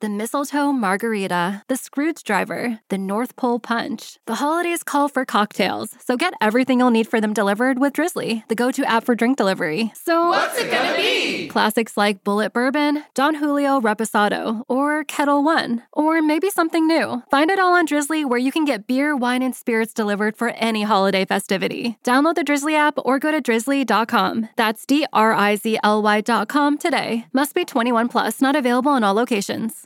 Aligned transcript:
the 0.00 0.08
mistletoe 0.08 0.72
margarita, 0.72 1.62
the 1.68 1.76
Scrooge 1.76 2.22
driver, 2.22 2.80
the 2.90 2.98
North 2.98 3.34
Pole 3.36 3.58
punch. 3.58 4.18
The 4.26 4.36
holidays 4.36 4.82
call 4.82 5.08
for 5.08 5.24
cocktails, 5.24 5.94
so 6.04 6.16
get 6.16 6.34
everything 6.40 6.80
you'll 6.80 6.90
need 6.90 7.08
for 7.08 7.20
them 7.20 7.32
delivered 7.32 7.78
with 7.78 7.94
Drizzly, 7.94 8.44
the 8.48 8.54
go 8.54 8.70
to 8.70 8.84
app 8.84 9.04
for 9.04 9.14
drink 9.14 9.38
delivery. 9.38 9.92
So, 9.94 10.28
what's 10.28 10.58
it 10.58 10.70
gonna 10.70 10.94
be? 10.96 11.48
Classics 11.48 11.96
like 11.96 12.24
Bullet 12.24 12.52
Bourbon, 12.52 13.04
Don 13.14 13.36
Julio 13.36 13.80
Reposado, 13.80 14.62
or 14.68 15.04
Kettle 15.04 15.42
One, 15.42 15.82
or 15.92 16.20
maybe 16.20 16.50
something 16.50 16.86
new. 16.86 17.22
Find 17.30 17.50
it 17.50 17.58
all 17.58 17.72
on 17.72 17.86
Drizzly 17.86 18.24
where 18.24 18.38
you 18.38 18.52
can 18.52 18.66
get 18.66 18.86
beer, 18.86 19.16
wine, 19.16 19.42
and 19.42 19.54
spirits 19.54 19.94
delivered 19.94 20.36
for 20.36 20.50
any 20.50 20.82
holiday 20.82 21.24
festivity. 21.24 21.96
Download 22.04 22.34
the 22.34 22.44
Drizzly 22.44 22.74
app 22.74 22.98
or 22.98 23.18
go 23.18 23.30
to 23.30 23.40
drizzly.com. 23.40 24.50
That's 24.56 24.84
D 24.84 25.06
R 25.12 25.32
I 25.32 25.56
Z 25.56 25.78
L 25.82 26.02
Y.com 26.02 26.78
today. 26.78 27.26
Must 27.32 27.54
be 27.54 27.64
21 27.64 28.08
plus, 28.08 28.42
not 28.42 28.56
available 28.56 28.94
in 28.94 29.02
all 29.02 29.14
locations. 29.14 29.85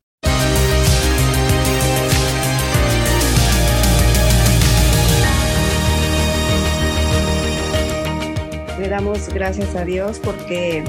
Le 8.81 8.89
damos 8.89 9.31
gracias 9.31 9.75
a 9.75 9.85
Dios 9.85 10.19
porque 10.19 10.83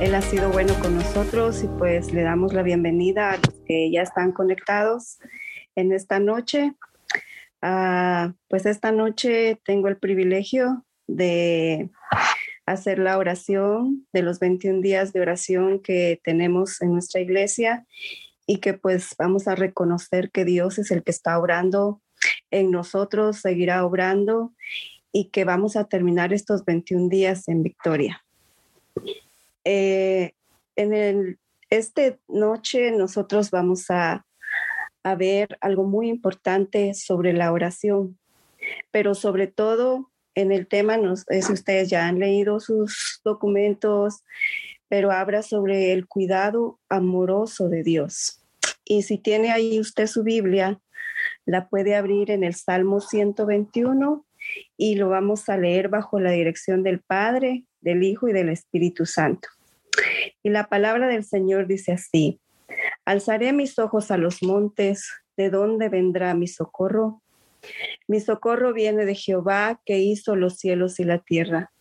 Él 0.00 0.12
ha 0.16 0.22
sido 0.22 0.50
bueno 0.50 0.74
con 0.80 0.96
nosotros 0.96 1.62
y 1.62 1.68
pues 1.68 2.12
le 2.12 2.22
damos 2.22 2.52
la 2.52 2.64
bienvenida 2.64 3.30
a 3.30 3.36
los 3.36 3.54
que 3.64 3.92
ya 3.92 4.02
están 4.02 4.32
conectados 4.32 5.20
en 5.76 5.92
esta 5.92 6.18
noche. 6.18 6.74
Ah, 7.62 8.32
pues 8.48 8.66
esta 8.66 8.90
noche 8.90 9.60
tengo 9.64 9.86
el 9.86 9.98
privilegio 9.98 10.84
de 11.06 11.90
hacer 12.66 12.98
la 12.98 13.16
oración 13.16 14.08
de 14.12 14.22
los 14.22 14.40
21 14.40 14.80
días 14.80 15.12
de 15.12 15.20
oración 15.20 15.80
que 15.80 16.20
tenemos 16.24 16.82
en 16.82 16.92
nuestra 16.92 17.20
iglesia 17.20 17.86
y 18.48 18.58
que 18.58 18.74
pues 18.74 19.14
vamos 19.16 19.46
a 19.46 19.54
reconocer 19.54 20.32
que 20.32 20.44
Dios 20.44 20.80
es 20.80 20.90
el 20.90 21.04
que 21.04 21.12
está 21.12 21.38
obrando 21.38 22.02
en 22.50 22.72
nosotros, 22.72 23.36
seguirá 23.36 23.86
obrando 23.86 24.54
y 25.12 25.30
que 25.30 25.44
vamos 25.44 25.76
a 25.76 25.84
terminar 25.84 26.32
estos 26.32 26.64
21 26.64 27.08
días 27.08 27.48
en 27.48 27.62
victoria. 27.62 28.24
Eh, 29.64 30.32
en 30.76 30.94
el, 30.94 31.38
esta 31.70 32.16
noche 32.28 32.90
nosotros 32.92 33.50
vamos 33.50 33.90
a, 33.90 34.24
a 35.02 35.14
ver 35.14 35.58
algo 35.60 35.84
muy 35.84 36.08
importante 36.08 36.94
sobre 36.94 37.32
la 37.32 37.52
oración, 37.52 38.18
pero 38.90 39.14
sobre 39.14 39.46
todo 39.46 40.10
en 40.34 40.52
el 40.52 40.68
tema, 40.68 40.96
no 40.96 41.16
sé 41.16 41.42
si 41.42 41.52
ustedes 41.52 41.90
ya 41.90 42.06
han 42.06 42.20
leído 42.20 42.60
sus 42.60 43.20
documentos, 43.24 44.22
pero 44.88 45.10
habla 45.10 45.42
sobre 45.42 45.92
el 45.92 46.06
cuidado 46.06 46.78
amoroso 46.88 47.68
de 47.68 47.82
Dios. 47.82 48.40
Y 48.84 49.02
si 49.02 49.18
tiene 49.18 49.50
ahí 49.50 49.80
usted 49.80 50.06
su 50.06 50.22
Biblia, 50.22 50.80
la 51.44 51.68
puede 51.68 51.96
abrir 51.96 52.30
en 52.30 52.44
el 52.44 52.54
Salmo 52.54 53.00
121 53.00 54.24
y 54.76 54.96
lo 54.96 55.08
vamos 55.08 55.48
a 55.48 55.56
leer 55.56 55.88
bajo 55.88 56.20
la 56.20 56.30
dirección 56.30 56.82
del 56.82 57.00
Padre, 57.00 57.64
del 57.80 58.02
Hijo 58.02 58.28
y 58.28 58.32
del 58.32 58.48
Espíritu 58.48 59.06
Santo. 59.06 59.48
Y 60.42 60.50
la 60.50 60.68
palabra 60.68 61.08
del 61.08 61.24
Señor 61.24 61.66
dice 61.66 61.92
así, 61.92 62.40
alzaré 63.04 63.52
mis 63.52 63.78
ojos 63.78 64.10
a 64.10 64.16
los 64.16 64.42
montes, 64.42 65.10
¿de 65.36 65.50
dónde 65.50 65.88
vendrá 65.88 66.34
mi 66.34 66.46
socorro? 66.46 67.22
Mi 68.06 68.20
socorro 68.20 68.72
viene 68.72 69.04
de 69.04 69.14
Jehová 69.14 69.80
que 69.84 69.98
hizo 69.98 70.36
los 70.36 70.58
cielos 70.58 71.00
y 71.00 71.04
la 71.04 71.18
tierra. 71.18 71.72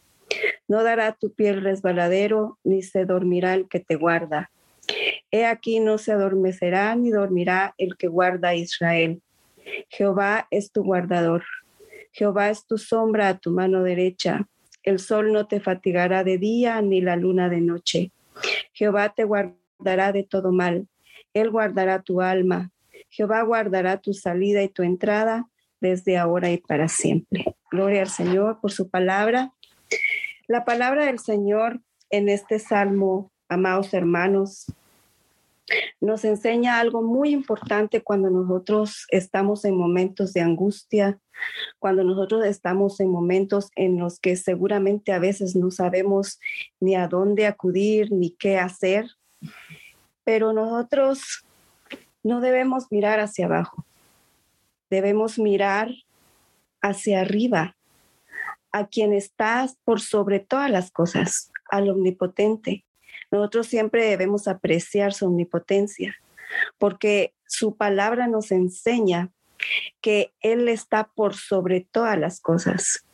No 0.67 0.83
dará 0.83 1.13
tu 1.13 1.33
piel 1.33 1.61
resbaladero, 1.61 2.57
ni 2.63 2.81
se 2.81 3.06
dormirá 3.06 3.53
el 3.53 3.67
que 3.69 3.79
te 3.79 3.95
guarda. 3.95 4.51
He 5.31 5.45
aquí 5.45 5.79
no 5.79 5.97
se 5.97 6.11
adormecerá 6.13 6.95
ni 6.95 7.11
dormirá 7.11 7.73
el 7.77 7.97
que 7.97 8.07
guarda 8.07 8.50
a 8.50 8.56
Israel. 8.56 9.22
Jehová 9.89 10.47
es 10.51 10.72
tu 10.72 10.83
guardador. 10.83 11.44
Jehová 12.17 12.50
es 12.50 12.66
tu 12.66 12.79
sombra 12.79 13.29
a 13.29 13.38
tu 13.38 13.51
mano 13.51 13.83
derecha. 13.83 14.47
El 14.81 14.97
sol 14.97 15.31
no 15.31 15.45
te 15.47 15.59
fatigará 15.59 16.23
de 16.23 16.39
día 16.39 16.81
ni 16.81 17.00
la 17.00 17.16
luna 17.16 17.47
de 17.47 17.61
noche. 17.61 18.11
Jehová 18.73 19.09
te 19.09 19.23
guardará 19.23 20.11
de 20.11 20.23
todo 20.23 20.51
mal. 20.51 20.88
Él 21.35 21.51
guardará 21.51 22.01
tu 22.01 22.22
alma. 22.22 22.72
Jehová 23.11 23.44
guardará 23.44 23.97
tu 23.97 24.16
salida 24.16 24.63
y 24.63 24.69
tu 24.69 24.81
entrada 24.81 25.47
desde 25.79 26.17
ahora 26.17 26.50
y 26.50 26.57
para 26.57 26.88
siempre. 26.88 27.56
Gloria 27.69 28.01
al 28.01 28.09
Señor 28.09 28.59
por 28.61 28.72
su 28.72 28.89
palabra. 28.89 29.53
La 30.47 30.66
palabra 30.66 31.06
del 31.06 31.19
Señor 31.19 31.81
en 32.09 32.29
este 32.29 32.57
salmo, 32.57 33.31
amados 33.47 33.94
hermanos, 33.94 34.66
nos 36.00 36.23
enseña 36.25 36.79
algo 36.79 37.01
muy 37.01 37.31
importante 37.31 38.01
cuando 38.01 38.29
nosotros 38.29 39.05
estamos 39.09 39.66
en 39.66 39.75
momentos 39.75 40.33
de 40.33 40.41
angustia, 40.41 41.19
cuando 41.79 42.03
nosotros 42.03 42.45
estamos 42.45 43.00
en 43.00 43.09
momentos 43.09 43.69
en 43.75 44.00
los 44.00 44.19
que 44.19 44.35
seguramente 44.35 45.11
a 45.11 45.19
veces 45.19 45.56
no 45.56 45.72
sabemos 45.72 46.39
ni 46.79 46.95
a 46.95 47.07
dónde 47.07 47.45
acudir 47.45 48.11
ni 48.11 48.31
qué 48.31 48.57
hacer, 48.57 49.07
pero 50.23 50.53
nosotros 50.53 51.45
no 52.23 52.41
debemos 52.41 52.91
mirar 52.91 53.19
hacia 53.19 53.45
abajo, 53.45 53.85
debemos 54.89 55.38
mirar 55.38 55.91
hacia 56.81 57.22
arriba, 57.22 57.75
a 58.72 58.88
quien 58.88 59.13
está 59.13 59.67
por 59.83 60.01
sobre 60.01 60.39
todas 60.39 60.69
las 60.69 60.91
cosas, 60.91 61.51
al 61.69 61.89
omnipotente, 61.89 62.85
nosotros 63.31 63.67
siempre 63.67 64.05
debemos 64.05 64.47
apreciar 64.47 65.13
su 65.13 65.25
omnipotencia, 65.27 66.15
porque 66.77 67.33
su 67.45 67.75
palabra 67.75 68.27
nos 68.27 68.51
enseña 68.51 69.31
que 70.01 70.33
Él 70.41 70.69
está 70.69 71.09
por 71.15 71.35
sobre 71.35 71.81
todas 71.91 72.17
las 72.17 72.39
cosas. 72.39 73.05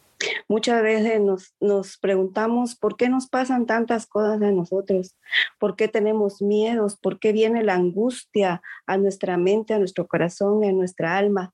Muchas 0.47 0.81
veces 0.81 1.19
nos, 1.19 1.53
nos, 1.59 1.97
preguntamos 1.97 2.75
por 2.75 2.95
qué 2.95 3.09
nos 3.09 3.27
pasan 3.27 3.65
tantas 3.65 4.05
cosas 4.05 4.41
a 4.41 4.51
nosotros, 4.51 5.17
por 5.59 5.75
qué 5.75 5.87
tenemos 5.87 6.41
miedos, 6.41 6.95
por 6.95 7.19
qué 7.19 7.33
viene 7.33 7.63
la 7.63 7.75
angustia 7.75 8.61
a 8.85 8.97
nuestra 8.97 9.37
mente, 9.37 9.73
a 9.73 9.79
nuestro 9.79 10.07
corazón, 10.07 10.63
a 10.63 10.71
nuestra 10.71 11.17
alma. 11.17 11.53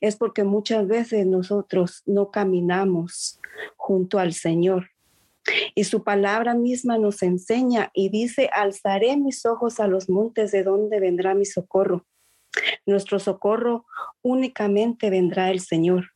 Es 0.00 0.16
porque 0.16 0.44
muchas 0.44 0.86
veces 0.86 1.26
nosotros 1.26 2.02
no 2.06 2.30
caminamos 2.30 3.40
junto 3.76 4.18
al 4.18 4.34
Señor. 4.34 4.90
Y 5.74 5.84
su 5.84 6.02
palabra 6.02 6.54
misma 6.54 6.98
nos 6.98 7.22
enseña 7.22 7.90
y 7.92 8.08
dice, 8.08 8.48
alzaré 8.52 9.16
mis 9.16 9.44
ojos 9.44 9.80
a 9.80 9.86
los 9.86 10.08
montes 10.08 10.52
de 10.52 10.62
donde 10.62 11.00
vendrá 11.00 11.34
mi 11.34 11.44
socorro. 11.44 12.06
Nuestro 12.86 13.18
socorro 13.18 13.84
únicamente 14.22 15.10
vendrá 15.10 15.50
el 15.50 15.60
Señor, 15.60 16.12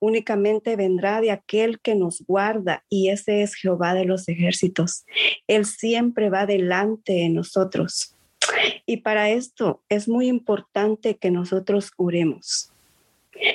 únicamente 0.00 0.76
vendrá 0.76 1.20
de 1.20 1.30
aquel 1.30 1.80
que 1.80 1.94
nos 1.94 2.22
guarda 2.26 2.84
y 2.88 3.10
ese 3.10 3.42
es 3.42 3.54
Jehová 3.54 3.94
de 3.94 4.04
los 4.04 4.28
ejércitos. 4.28 5.04
Él 5.46 5.66
siempre 5.66 6.30
va 6.30 6.46
delante 6.46 7.12
de 7.12 7.28
nosotros. 7.28 8.16
Y 8.86 8.98
para 8.98 9.30
esto 9.30 9.82
es 9.88 10.08
muy 10.08 10.28
importante 10.28 11.16
que 11.16 11.30
nosotros 11.30 11.92
oremos, 11.96 12.72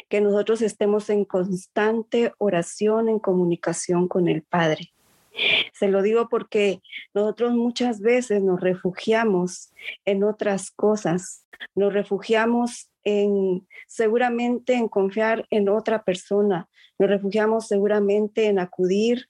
que 0.08 0.22
nosotros 0.22 0.62
estemos 0.62 1.10
en 1.10 1.26
constante 1.26 2.34
oración, 2.38 3.10
en 3.10 3.20
comunicación 3.20 4.08
con 4.08 4.28
el 4.28 4.42
Padre. 4.42 4.92
Se 5.74 5.88
lo 5.88 6.02
digo 6.02 6.30
porque 6.30 6.82
nosotros 7.14 7.54
muchas 7.54 8.02
veces 8.02 8.44
nos 8.44 8.60
refugiamos 8.60 9.72
en 10.06 10.24
otras 10.24 10.72
cosas, 10.72 11.46
nos 11.76 11.94
refugiamos 11.94 12.90
en 13.04 13.68
seguramente 13.88 14.74
en 14.74 14.88
confiar 14.88 15.46
en 15.50 15.70
otra 15.70 16.04
persona, 16.04 16.68
nos 16.98 17.10
refugiamos 17.10 17.68
seguramente 17.68 18.48
en 18.48 18.60
acudir 18.60 19.30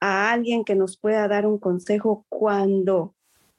a 0.00 0.32
alguien 0.32 0.64
que 0.64 0.74
nos 0.74 0.98
pueda 0.98 1.26
dar 1.28 1.46
un 1.46 1.58
consejo 1.58 2.24
cuando 2.28 3.14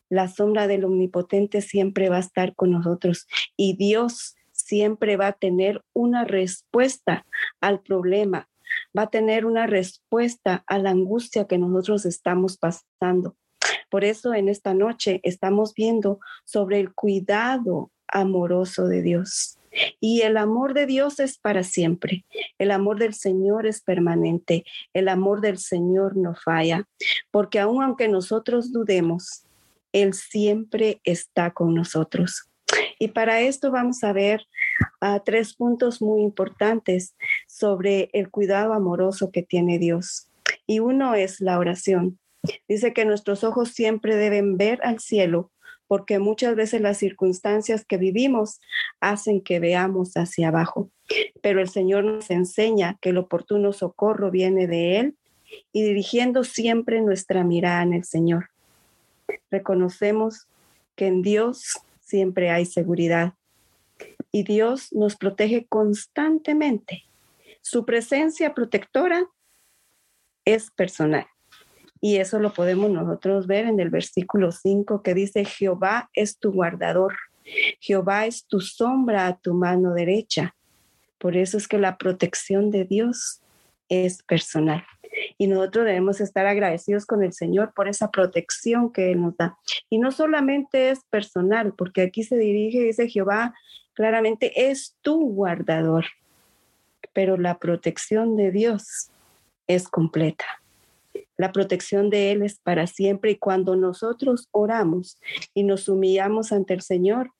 la 0.09 0.27
sombra 0.27 0.67
del 0.67 0.85
omnipotente 0.85 1.61
siempre 1.61 2.09
va 2.09 2.17
a 2.17 2.21
estar 2.21 2.55
con 2.55 2.71
nosotros 2.71 3.27
y 3.55 3.75
Dios 3.75 4.35
siempre 4.51 5.17
va 5.17 5.27
a 5.27 5.33
tener 5.33 5.83
una 5.93 6.25
respuesta 6.25 7.25
al 7.61 7.81
problema, 7.81 8.49
va 8.97 9.03
a 9.03 9.09
tener 9.09 9.45
una 9.45 9.67
respuesta 9.67 10.63
a 10.67 10.79
la 10.79 10.91
angustia 10.91 11.47
que 11.47 11.57
nosotros 11.57 12.05
estamos 12.05 12.57
pasando. 12.57 13.35
Por 13.89 14.03
eso 14.03 14.33
en 14.33 14.49
esta 14.49 14.73
noche 14.73 15.19
estamos 15.23 15.73
viendo 15.73 16.19
sobre 16.45 16.79
el 16.79 16.93
cuidado 16.93 17.91
amoroso 18.07 18.87
de 18.87 19.01
Dios. 19.01 19.57
Y 19.99 20.21
el 20.21 20.37
amor 20.37 20.73
de 20.73 20.85
Dios 20.85 21.19
es 21.19 21.37
para 21.37 21.63
siempre. 21.63 22.25
El 22.57 22.71
amor 22.71 22.99
del 22.99 23.13
Señor 23.13 23.67
es 23.67 23.81
permanente. 23.81 24.65
El 24.93 25.07
amor 25.07 25.41
del 25.41 25.57
Señor 25.57 26.17
no 26.17 26.35
falla. 26.35 26.87
Porque 27.31 27.59
aun 27.59 27.83
aunque 27.83 28.07
nosotros 28.07 28.71
dudemos, 28.71 29.43
Él 29.91 30.13
siempre 30.13 31.01
está 31.03 31.51
con 31.51 31.75
nosotros. 31.75 32.49
Y 32.99 33.09
para 33.09 33.41
esto 33.41 33.71
vamos 33.71 34.03
a 34.03 34.11
ver 34.11 34.45
uh, 35.01 35.19
tres 35.23 35.55
puntos 35.55 36.01
muy 36.01 36.21
importantes 36.21 37.15
sobre 37.49 38.11
el 38.13 38.29
cuidado 38.29 38.73
amoroso 38.73 39.31
que 39.31 39.41
tiene 39.41 39.79
Dios. 39.79 40.29
Y 40.67 40.79
uno 40.79 41.15
es 41.15 41.41
la 41.41 41.57
oración. 41.57 42.19
Dice 42.67 42.93
que 42.93 43.05
nuestros 43.05 43.43
ojos 43.43 43.69
siempre 43.69 44.15
deben 44.15 44.55
ver 44.55 44.79
al 44.83 44.99
cielo 44.99 45.51
porque 45.87 46.19
muchas 46.19 46.55
veces 46.55 46.81
las 46.81 46.99
circunstancias 46.99 47.83
que 47.83 47.97
vivimos 47.97 48.61
hacen 48.99 49.41
que 49.41 49.59
veamos 49.59 50.15
hacia 50.15 50.49
abajo. 50.49 50.91
Pero 51.41 51.59
el 51.59 51.67
Señor 51.67 52.03
nos 52.03 52.29
enseña 52.29 52.99
que 53.01 53.09
el 53.09 53.17
oportuno 53.17 53.73
socorro 53.73 54.29
viene 54.29 54.67
de 54.67 54.99
Él 54.99 55.17
y 55.73 55.81
dirigiendo 55.81 56.43
siempre 56.43 57.01
nuestra 57.01 57.43
mirada 57.43 57.81
en 57.81 57.93
el 57.93 58.03
Señor. 58.03 58.51
Reconocemos 59.49 60.47
que 60.95 61.07
en 61.07 61.23
Dios 61.23 61.79
siempre 62.01 62.51
hay 62.51 62.65
seguridad 62.65 63.33
y 64.31 64.43
Dios 64.43 64.93
nos 64.93 65.15
protege 65.15 65.65
constantemente. 65.67 67.08
Su 67.61 67.85
presencia 67.85 68.53
protectora 68.53 69.27
es 70.45 70.71
personal. 70.71 71.27
Y 72.01 72.17
eso 72.17 72.39
lo 72.39 72.53
podemos 72.53 72.89
nosotros 72.89 73.45
ver 73.47 73.65
en 73.65 73.79
el 73.79 73.89
versículo 73.89 74.51
5 74.51 75.03
que 75.03 75.13
dice, 75.13 75.43
Jehová 75.43 76.09
es 76.13 76.37
tu 76.37 76.51
guardador, 76.51 77.15
Jehová 77.79 78.25
es 78.25 78.45
tu 78.45 78.61
sombra 78.61 79.27
a 79.27 79.37
tu 79.37 79.53
mano 79.53 79.93
derecha. 79.93 80.55
Por 81.17 81.35
eso 81.35 81.57
es 81.57 81.67
que 81.67 81.77
la 81.77 81.97
protección 81.97 82.71
de 82.71 82.85
Dios 82.85 83.41
es 83.89 84.23
personal. 84.23 84.85
Y 85.37 85.47
nosotros 85.47 85.85
debemos 85.85 86.21
estar 86.21 86.45
agradecidos 86.45 87.05
con 87.05 87.23
el 87.23 87.33
Señor 87.33 87.73
por 87.73 87.89
esa 87.89 88.11
protección 88.11 88.93
que 88.93 89.11
Él 89.11 89.21
nos 89.21 89.35
da. 89.35 89.57
Y 89.89 89.97
no 89.97 90.11
solamente 90.11 90.91
es 90.91 91.03
personal, 91.09 91.73
porque 91.73 92.03
aquí 92.03 92.23
se 92.23 92.37
dirige, 92.37 92.83
dice 92.83 93.09
Jehová, 93.09 93.53
claramente 93.93 94.69
es 94.69 94.95
tu 95.01 95.33
guardador, 95.33 96.05
pero 97.13 97.37
la 97.37 97.59
protección 97.59 98.35
de 98.35 98.51
Dios 98.51 99.09
es 99.67 99.87
completa. 99.87 100.45
La 101.37 101.51
protección 101.51 102.09
de 102.09 102.31
Él 102.31 102.41
es 102.41 102.59
para 102.59 102.87
siempre 102.87 103.31
y 103.31 103.37
cuando 103.37 103.75
nosotros 103.75 104.47
oramos 104.51 105.17
y 105.53 105.63
nos 105.63 105.87
humillamos 105.87 106.51
ante 106.51 106.73
el 106.73 106.81
Señor, 106.81 107.31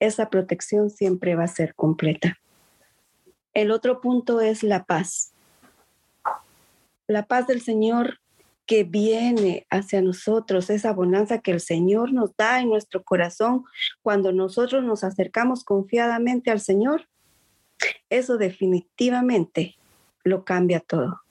esa 0.00 0.28
protección 0.28 0.90
siempre 0.90 1.34
va 1.34 1.44
a 1.44 1.48
ser 1.48 1.74
completa. 1.74 2.38
El 3.52 3.70
otro 3.70 4.00
punto 4.00 4.40
es 4.40 4.62
la 4.62 4.84
paz. 4.84 5.32
La 7.06 7.26
paz 7.26 7.46
del 7.46 7.60
Señor 7.60 8.18
que 8.66 8.84
viene 8.84 9.66
hacia 9.70 10.00
nosotros, 10.00 10.70
esa 10.70 10.92
bonanza 10.92 11.38
que 11.38 11.50
el 11.50 11.60
Señor 11.60 12.12
nos 12.12 12.34
da 12.36 12.60
en 12.60 12.70
nuestro 12.70 13.04
corazón 13.04 13.64
cuando 14.02 14.32
nosotros 14.32 14.82
nos 14.82 15.04
acercamos 15.04 15.64
confiadamente 15.64 16.50
al 16.50 16.60
Señor, 16.60 17.06
eso 18.10 18.36
definitivamente 18.38 19.76
lo 20.24 20.44
cambia 20.44 20.80
todo 20.80 21.24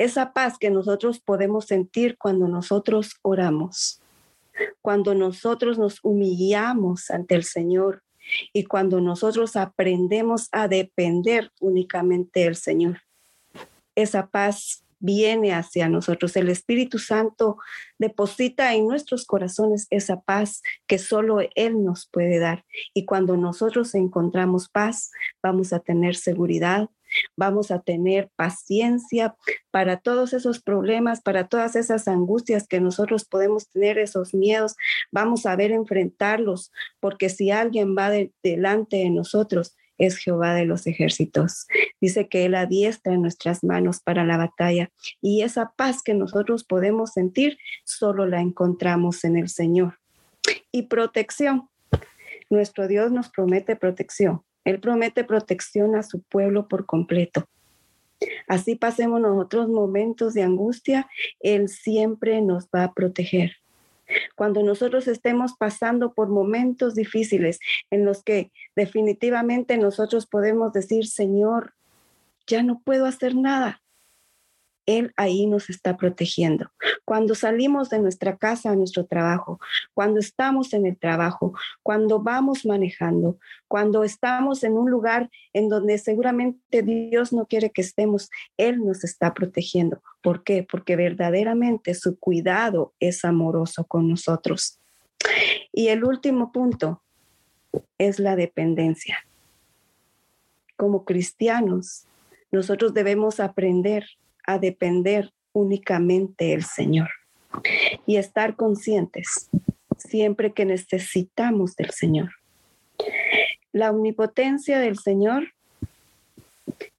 esa 0.00 0.32
paz 0.32 0.56
que 0.58 0.70
nosotros 0.70 1.20
podemos 1.20 1.66
sentir 1.66 2.16
cuando 2.16 2.48
nosotros 2.48 3.16
oramos, 3.20 4.00
cuando 4.80 5.14
nosotros 5.14 5.78
nos 5.78 5.98
humillamos 6.02 7.10
ante 7.10 7.34
el 7.34 7.44
Señor 7.44 8.02
y 8.54 8.64
cuando 8.64 9.02
nosotros 9.02 9.56
aprendemos 9.56 10.48
a 10.52 10.68
depender 10.68 11.52
únicamente 11.60 12.40
del 12.40 12.56
Señor. 12.56 13.02
Esa 13.94 14.26
paz 14.28 14.86
viene 15.00 15.52
hacia 15.52 15.88
nosotros. 15.88 16.36
El 16.36 16.48
Espíritu 16.48 16.98
Santo 16.98 17.56
deposita 17.98 18.74
en 18.74 18.86
nuestros 18.86 19.24
corazones 19.26 19.86
esa 19.90 20.20
paz 20.20 20.62
que 20.86 20.98
solo 20.98 21.40
Él 21.54 21.84
nos 21.84 22.06
puede 22.06 22.38
dar. 22.38 22.64
Y 22.94 23.06
cuando 23.06 23.36
nosotros 23.36 23.94
encontramos 23.94 24.68
paz, 24.68 25.10
vamos 25.42 25.72
a 25.72 25.80
tener 25.80 26.14
seguridad, 26.14 26.88
vamos 27.36 27.70
a 27.70 27.80
tener 27.80 28.30
paciencia 28.36 29.34
para 29.70 29.96
todos 29.96 30.32
esos 30.32 30.62
problemas, 30.62 31.20
para 31.20 31.48
todas 31.48 31.76
esas 31.76 32.06
angustias 32.06 32.68
que 32.68 32.80
nosotros 32.80 33.24
podemos 33.24 33.68
tener, 33.68 33.98
esos 33.98 34.34
miedos, 34.34 34.76
vamos 35.10 35.46
a 35.46 35.56
ver 35.56 35.72
enfrentarlos, 35.72 36.70
porque 37.00 37.28
si 37.28 37.50
alguien 37.50 37.96
va 37.96 38.10
delante 38.42 38.98
de 38.98 39.10
nosotros, 39.10 39.74
es 40.00 40.16
Jehová 40.16 40.54
de 40.54 40.64
los 40.64 40.86
ejércitos. 40.86 41.68
Dice 42.00 42.26
que 42.28 42.46
Él 42.46 42.54
adiestra 42.56 43.12
en 43.14 43.22
nuestras 43.22 43.62
manos 43.62 44.00
para 44.00 44.24
la 44.24 44.38
batalla 44.38 44.90
y 45.20 45.42
esa 45.42 45.72
paz 45.76 46.02
que 46.02 46.14
nosotros 46.14 46.64
podemos 46.64 47.12
sentir 47.12 47.58
solo 47.84 48.26
la 48.26 48.40
encontramos 48.40 49.22
en 49.24 49.36
el 49.36 49.48
Señor. 49.48 49.98
Y 50.72 50.84
protección. 50.84 51.68
Nuestro 52.48 52.88
Dios 52.88 53.12
nos 53.12 53.28
promete 53.28 53.76
protección. 53.76 54.42
Él 54.64 54.80
promete 54.80 55.22
protección 55.22 55.94
a 55.94 56.02
su 56.02 56.22
pueblo 56.22 56.66
por 56.66 56.86
completo. 56.86 57.46
Así 58.48 58.74
pasemos 58.74 59.20
nosotros 59.20 59.68
momentos 59.68 60.34
de 60.34 60.42
angustia, 60.42 61.08
Él 61.40 61.68
siempre 61.68 62.40
nos 62.42 62.68
va 62.68 62.84
a 62.84 62.92
proteger. 62.92 63.59
Cuando 64.36 64.62
nosotros 64.62 65.08
estemos 65.08 65.54
pasando 65.58 66.14
por 66.14 66.28
momentos 66.28 66.94
difíciles 66.94 67.58
en 67.90 68.04
los 68.04 68.22
que 68.22 68.52
definitivamente 68.76 69.76
nosotros 69.78 70.26
podemos 70.26 70.72
decir, 70.72 71.06
Señor, 71.06 71.74
ya 72.46 72.62
no 72.62 72.80
puedo 72.84 73.06
hacer 73.06 73.34
nada. 73.34 73.80
Él 74.86 75.12
ahí 75.16 75.46
nos 75.46 75.70
está 75.70 75.96
protegiendo. 75.96 76.70
Cuando 77.04 77.34
salimos 77.34 77.90
de 77.90 77.98
nuestra 77.98 78.36
casa 78.36 78.70
a 78.70 78.76
nuestro 78.76 79.06
trabajo, 79.06 79.60
cuando 79.94 80.20
estamos 80.20 80.72
en 80.72 80.86
el 80.86 80.96
trabajo, 80.96 81.54
cuando 81.82 82.20
vamos 82.20 82.64
manejando, 82.64 83.38
cuando 83.68 84.04
estamos 84.04 84.64
en 84.64 84.74
un 84.74 84.90
lugar 84.90 85.30
en 85.52 85.68
donde 85.68 85.98
seguramente 85.98 86.82
Dios 86.82 87.32
no 87.32 87.46
quiere 87.46 87.70
que 87.70 87.82
estemos, 87.82 88.30
Él 88.56 88.84
nos 88.84 89.04
está 89.04 89.34
protegiendo. 89.34 90.02
¿Por 90.22 90.44
qué? 90.44 90.66
Porque 90.68 90.96
verdaderamente 90.96 91.94
su 91.94 92.18
cuidado 92.18 92.92
es 93.00 93.24
amoroso 93.24 93.84
con 93.84 94.08
nosotros. 94.08 94.78
Y 95.72 95.88
el 95.88 96.04
último 96.04 96.52
punto 96.52 97.02
es 97.98 98.18
la 98.18 98.36
dependencia. 98.36 99.18
Como 100.76 101.04
cristianos, 101.04 102.06
nosotros 102.50 102.94
debemos 102.94 103.38
aprender 103.38 104.06
a 104.46 104.58
depender 104.58 105.32
únicamente 105.52 106.46
del 106.46 106.64
Señor 106.64 107.08
y 108.06 108.16
estar 108.16 108.56
conscientes 108.56 109.50
siempre 109.96 110.52
que 110.52 110.64
necesitamos 110.64 111.76
del 111.76 111.90
Señor. 111.90 112.30
La 113.72 113.90
omnipotencia 113.90 114.78
del 114.78 114.98
Señor 114.98 115.52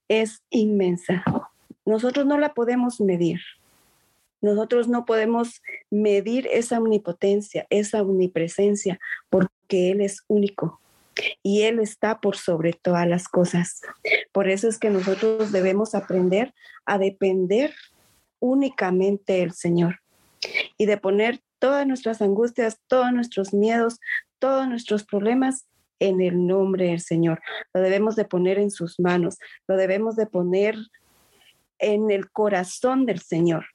es 0.07 0.41
inmensa. 0.50 1.24
Nosotros 1.86 2.25
no 2.25 2.38
la 2.38 2.53
podemos 2.53 3.00
medir. 3.00 3.39
Nosotros 4.41 4.88
no 4.88 5.05
podemos 5.05 5.62
medir 5.89 6.48
esa 6.51 6.79
omnipotencia, 6.79 7.67
esa 7.69 8.01
omnipresencia, 8.01 9.00
porque 9.29 9.91
Él 9.91 10.01
es 10.01 10.24
único 10.27 10.81
y 11.44 11.63
Él 11.63 11.80
está 11.80 12.20
por 12.20 12.38
sobre 12.38 12.74
todas 12.74 13.08
las 13.08 13.28
cosas. 13.28 13.82
Por 14.32 14.50
eso 14.50 14.68
es 14.68 14.78
que 14.78 14.90
nosotros 14.90 15.51
debemos 15.51 15.96
aprender 15.96 16.54
a 16.86 16.98
depender 16.98 17.74
únicamente 18.40 19.34
del 19.34 19.54
Señor 19.54 20.00
y 20.78 20.86
de 20.86 20.98
poner 20.98 21.42
todas 21.60 21.86
nuestras 21.86 22.22
angustias, 22.22 22.80
todos 22.88 23.13
nuestros 23.13 23.54
miedos, 23.54 24.00
todos 24.40 24.68
nuestros 24.68 25.04
problemas 25.04 25.68
en 26.00 26.20
el 26.22 26.48
nombre 26.48 26.88
del 26.88 27.00
Señor. 27.00 27.42
Lo 27.74 27.82
debemos 27.82 28.16
de 28.16 28.25
poner 28.25 28.58
en 28.58 28.72
sus 28.72 29.00
manos, 29.00 29.38
lo 29.68 29.78
debemos 29.78 30.16
de 30.16 30.25
poner 30.25 30.75
en 31.78 32.10
el 32.10 32.32
corazón 32.32 33.06
del 33.06 33.20
Señor. 33.20 33.66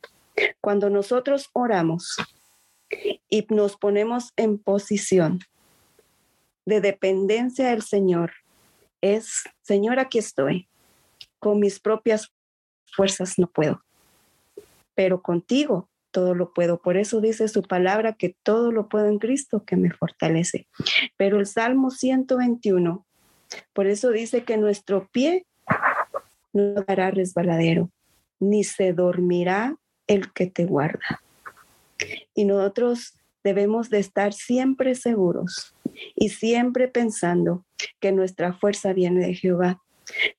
Cuando 0.61 0.91
nosotros 0.91 1.49
oramos 1.53 2.17
y 3.29 3.47
nos 3.51 3.77
ponemos 3.77 4.33
en 4.37 4.59
posición 4.59 5.41
de 6.67 6.81
dependencia 6.81 7.71
del 7.71 7.83
Señor 7.83 8.33
es, 9.01 9.45
Señor, 9.63 9.99
aquí 9.99 10.19
estoy. 10.19 10.69
Con 11.39 11.61
mis 11.61 11.79
propias 11.79 12.33
fuerzas 12.93 13.39
no 13.39 13.47
puedo, 13.47 13.83
pero 14.95 15.23
contigo 15.23 15.89
todo 16.11 16.35
lo 16.35 16.53
puedo. 16.53 16.81
Por 16.81 16.97
eso 16.97 17.21
dice 17.21 17.47
su 17.47 17.63
palabra 17.63 18.15
que 18.15 18.35
todo 18.43 18.73
lo 18.73 18.89
puedo 18.89 19.07
en 19.07 19.19
Cristo 19.19 19.65
que 19.65 19.77
me 19.77 19.91
fortalece. 19.91 20.67
Pero 21.17 21.39
el 21.39 21.47
Salmo 21.47 21.91
121, 21.91 23.07
por 23.73 23.87
eso 23.87 24.11
dice 24.11 24.43
que 24.43 24.57
nuestro 24.57 25.09
pie 25.13 25.47
no 26.53 26.83
dará 26.87 27.11
resbaladero, 27.11 27.91
ni 28.41 28.65
se 28.65 28.93
dormirá 28.93 29.77
el 30.07 30.33
que 30.33 30.47
te 30.47 30.65
guarda. 30.65 31.23
Y 32.35 32.47
nosotros 32.47 33.15
debemos 33.45 33.91
de 33.91 33.99
estar 33.99 34.33
siempre 34.33 34.95
seguros 34.95 35.76
y 36.15 36.31
siempre 36.31 36.89
pensando 36.89 37.65
que 38.01 38.13
nuestra 38.13 38.53
fuerza 38.53 38.93
viene 38.93 39.27
de 39.27 39.35
Jehová, 39.35 39.83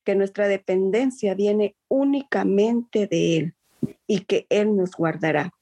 que 0.03 0.15
nuestra 0.15 0.47
dependencia 0.47 1.33
viene 1.33 1.75
únicamente 1.87 3.07
de 3.07 3.37
Él 3.37 3.53
y 4.07 4.21
que 4.21 4.45
Él 4.49 4.75
nos 4.75 4.91
guardará. 4.91 5.53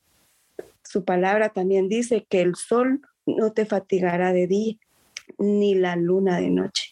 Su 0.84 1.04
palabra 1.04 1.50
también 1.50 1.90
dice 1.90 2.26
que 2.30 2.42
el 2.42 2.56
sol 2.56 3.02
no 3.26 3.52
te 3.54 3.66
fatigará 3.66 4.34
de 4.34 4.48
día 4.48 4.76
ni 5.38 5.74
la 5.74 5.96
luna 5.96 6.40
de 6.40 6.50
noche, 6.50 6.92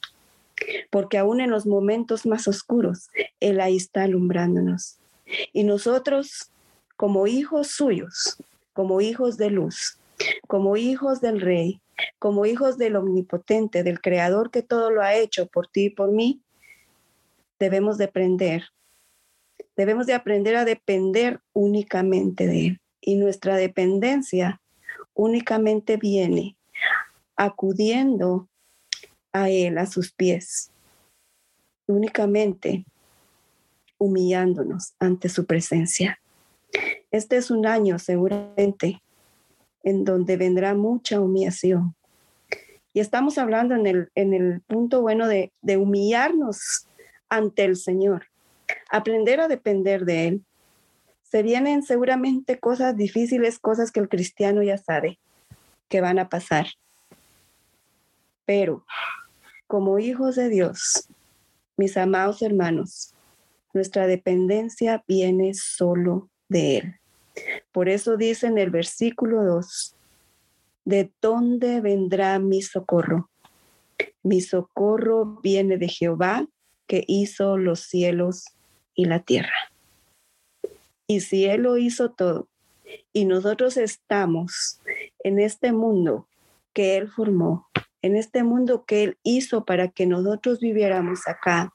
porque 0.89 1.17
aún 1.17 1.39
en 1.39 1.51
los 1.51 1.65
momentos 1.65 2.25
más 2.25 2.47
oscuros, 2.47 3.09
Él 3.39 3.61
ahí 3.61 3.77
está 3.77 4.03
alumbrándonos. 4.03 4.97
Y 5.51 5.63
nosotros, 5.63 6.51
como 6.95 7.27
hijos 7.27 7.67
suyos, 7.67 8.37
como 8.73 9.01
hijos 9.01 9.37
de 9.37 9.51
luz, 9.51 9.99
como 10.47 10.77
hijos 10.77 11.21
del 11.21 11.41
Rey, 11.41 11.82
como 12.19 12.45
hijos 12.45 12.77
del 12.77 12.95
Omnipotente, 12.95 13.83
del 13.83 14.01
Creador 14.01 14.51
que 14.51 14.61
todo 14.61 14.91
lo 14.91 15.01
ha 15.01 15.15
hecho 15.15 15.47
por 15.47 15.67
ti 15.67 15.85
y 15.85 15.89
por 15.89 16.11
mí, 16.11 16.41
debemos 17.59 17.97
de 17.97 18.05
aprender. 18.05 18.63
Debemos 19.75 20.05
de 20.05 20.13
aprender 20.13 20.55
a 20.55 20.65
depender 20.65 21.39
únicamente 21.53 22.47
de 22.47 22.67
Él. 22.67 22.81
Y 23.01 23.15
nuestra 23.15 23.55
dependencia 23.57 24.61
únicamente 25.13 25.97
viene 25.97 26.57
acudiendo 27.35 28.47
a 29.31 29.49
Él, 29.49 29.77
a 29.77 29.85
sus 29.85 30.11
pies, 30.11 30.71
únicamente 31.87 32.85
humillándonos 33.97 34.93
ante 34.99 35.29
su 35.29 35.45
presencia. 35.45 36.19
Este 37.11 37.37
es 37.37 37.51
un 37.51 37.65
año 37.65 37.99
seguramente 37.99 39.02
en 39.83 40.05
donde 40.05 40.37
vendrá 40.37 40.73
mucha 40.73 41.19
humillación. 41.19 41.95
Y 42.93 42.99
estamos 42.99 43.37
hablando 43.37 43.75
en 43.75 43.87
el, 43.87 44.09
en 44.15 44.33
el 44.33 44.61
punto 44.61 45.01
bueno 45.01 45.27
de, 45.27 45.51
de 45.61 45.77
humillarnos 45.77 46.87
ante 47.29 47.65
el 47.65 47.75
Señor, 47.75 48.27
aprender 48.89 49.41
a 49.41 49.47
depender 49.47 50.05
de 50.05 50.27
Él. 50.27 50.45
Se 51.23 51.41
vienen 51.41 51.83
seguramente 51.83 52.59
cosas 52.59 52.95
difíciles, 52.95 53.59
cosas 53.59 53.91
que 53.91 53.99
el 53.99 54.09
cristiano 54.09 54.61
ya 54.61 54.77
sabe 54.77 55.19
que 55.89 56.01
van 56.01 56.19
a 56.19 56.29
pasar. 56.29 56.67
Pero 58.45 58.85
como 59.67 59.99
hijos 59.99 60.35
de 60.35 60.49
Dios, 60.49 61.09
mis 61.77 61.97
amados 61.97 62.41
hermanos, 62.41 63.13
nuestra 63.73 64.05
dependencia 64.05 65.03
viene 65.07 65.53
solo 65.55 66.29
de 66.47 66.77
Él. 66.77 66.99
Por 67.71 67.89
eso 67.89 68.17
dice 68.17 68.47
en 68.47 68.57
el 68.57 68.69
versículo 68.69 69.43
2, 69.43 69.95
¿de 70.85 71.11
dónde 71.21 71.81
vendrá 71.81 72.39
mi 72.39 72.61
socorro? 72.61 73.29
Mi 74.21 74.41
socorro 74.41 75.39
viene 75.41 75.77
de 75.77 75.87
Jehová 75.87 76.47
que 76.87 77.03
hizo 77.07 77.57
los 77.57 77.81
cielos 77.81 78.45
y 78.95 79.05
la 79.05 79.19
tierra. 79.19 79.71
Y 81.07 81.21
si 81.21 81.45
Él 81.45 81.63
lo 81.63 81.77
hizo 81.77 82.11
todo 82.11 82.47
y 83.11 83.25
nosotros 83.25 83.77
estamos 83.77 84.79
en 85.19 85.39
este 85.39 85.71
mundo 85.71 86.27
que 86.73 86.97
Él 86.97 87.09
formó, 87.09 87.67
en 88.03 88.17
este 88.17 88.43
mundo 88.43 88.85
que 88.85 89.03
Él 89.03 89.17
hizo 89.23 89.65
para 89.65 89.87
que 89.87 90.05
nosotros 90.05 90.59
viviéramos 90.59 91.27
acá. 91.27 91.73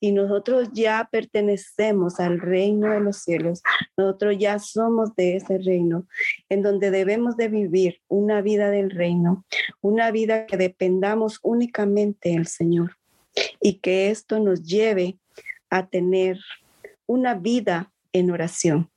Y 0.00 0.12
nosotros 0.12 0.68
ya 0.74 1.08
pertenecemos 1.10 2.20
al 2.20 2.40
reino 2.40 2.90
de 2.90 3.00
los 3.00 3.18
cielos. 3.18 3.62
Nosotros 3.96 4.36
ya 4.38 4.58
somos 4.58 5.14
de 5.14 5.36
ese 5.36 5.58
reino, 5.58 6.06
en 6.48 6.62
donde 6.62 6.90
debemos 6.90 7.36
de 7.36 7.48
vivir 7.48 8.00
una 8.08 8.42
vida 8.42 8.70
del 8.70 8.90
reino, 8.90 9.46
una 9.80 10.10
vida 10.10 10.46
que 10.46 10.56
dependamos 10.56 11.38
únicamente 11.42 12.30
del 12.30 12.48
Señor. 12.48 12.96
Y 13.60 13.74
que 13.74 14.10
esto 14.10 14.40
nos 14.40 14.64
lleve 14.64 15.16
a 15.70 15.86
tener 15.86 16.40
una 17.06 17.34
vida 17.34 17.92
en 18.12 18.32
oración 18.32 18.90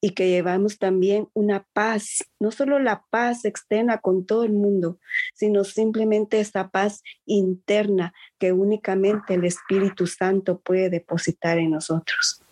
y 0.00 0.10
que 0.10 0.28
llevamos 0.28 0.78
también 0.78 1.28
una 1.34 1.66
paz, 1.72 2.24
no 2.38 2.50
solo 2.50 2.78
la 2.78 3.04
paz 3.10 3.44
externa 3.44 3.98
con 3.98 4.26
todo 4.26 4.44
el 4.44 4.52
mundo, 4.52 4.98
sino 5.34 5.64
simplemente 5.64 6.40
esa 6.40 6.68
paz 6.68 7.02
interna 7.26 8.12
que 8.38 8.52
únicamente 8.52 9.34
el 9.34 9.44
Espíritu 9.44 10.06
Santo 10.06 10.60
puede 10.60 10.88
depositar 10.88 11.58
en 11.58 11.72
nosotros. 11.72 12.42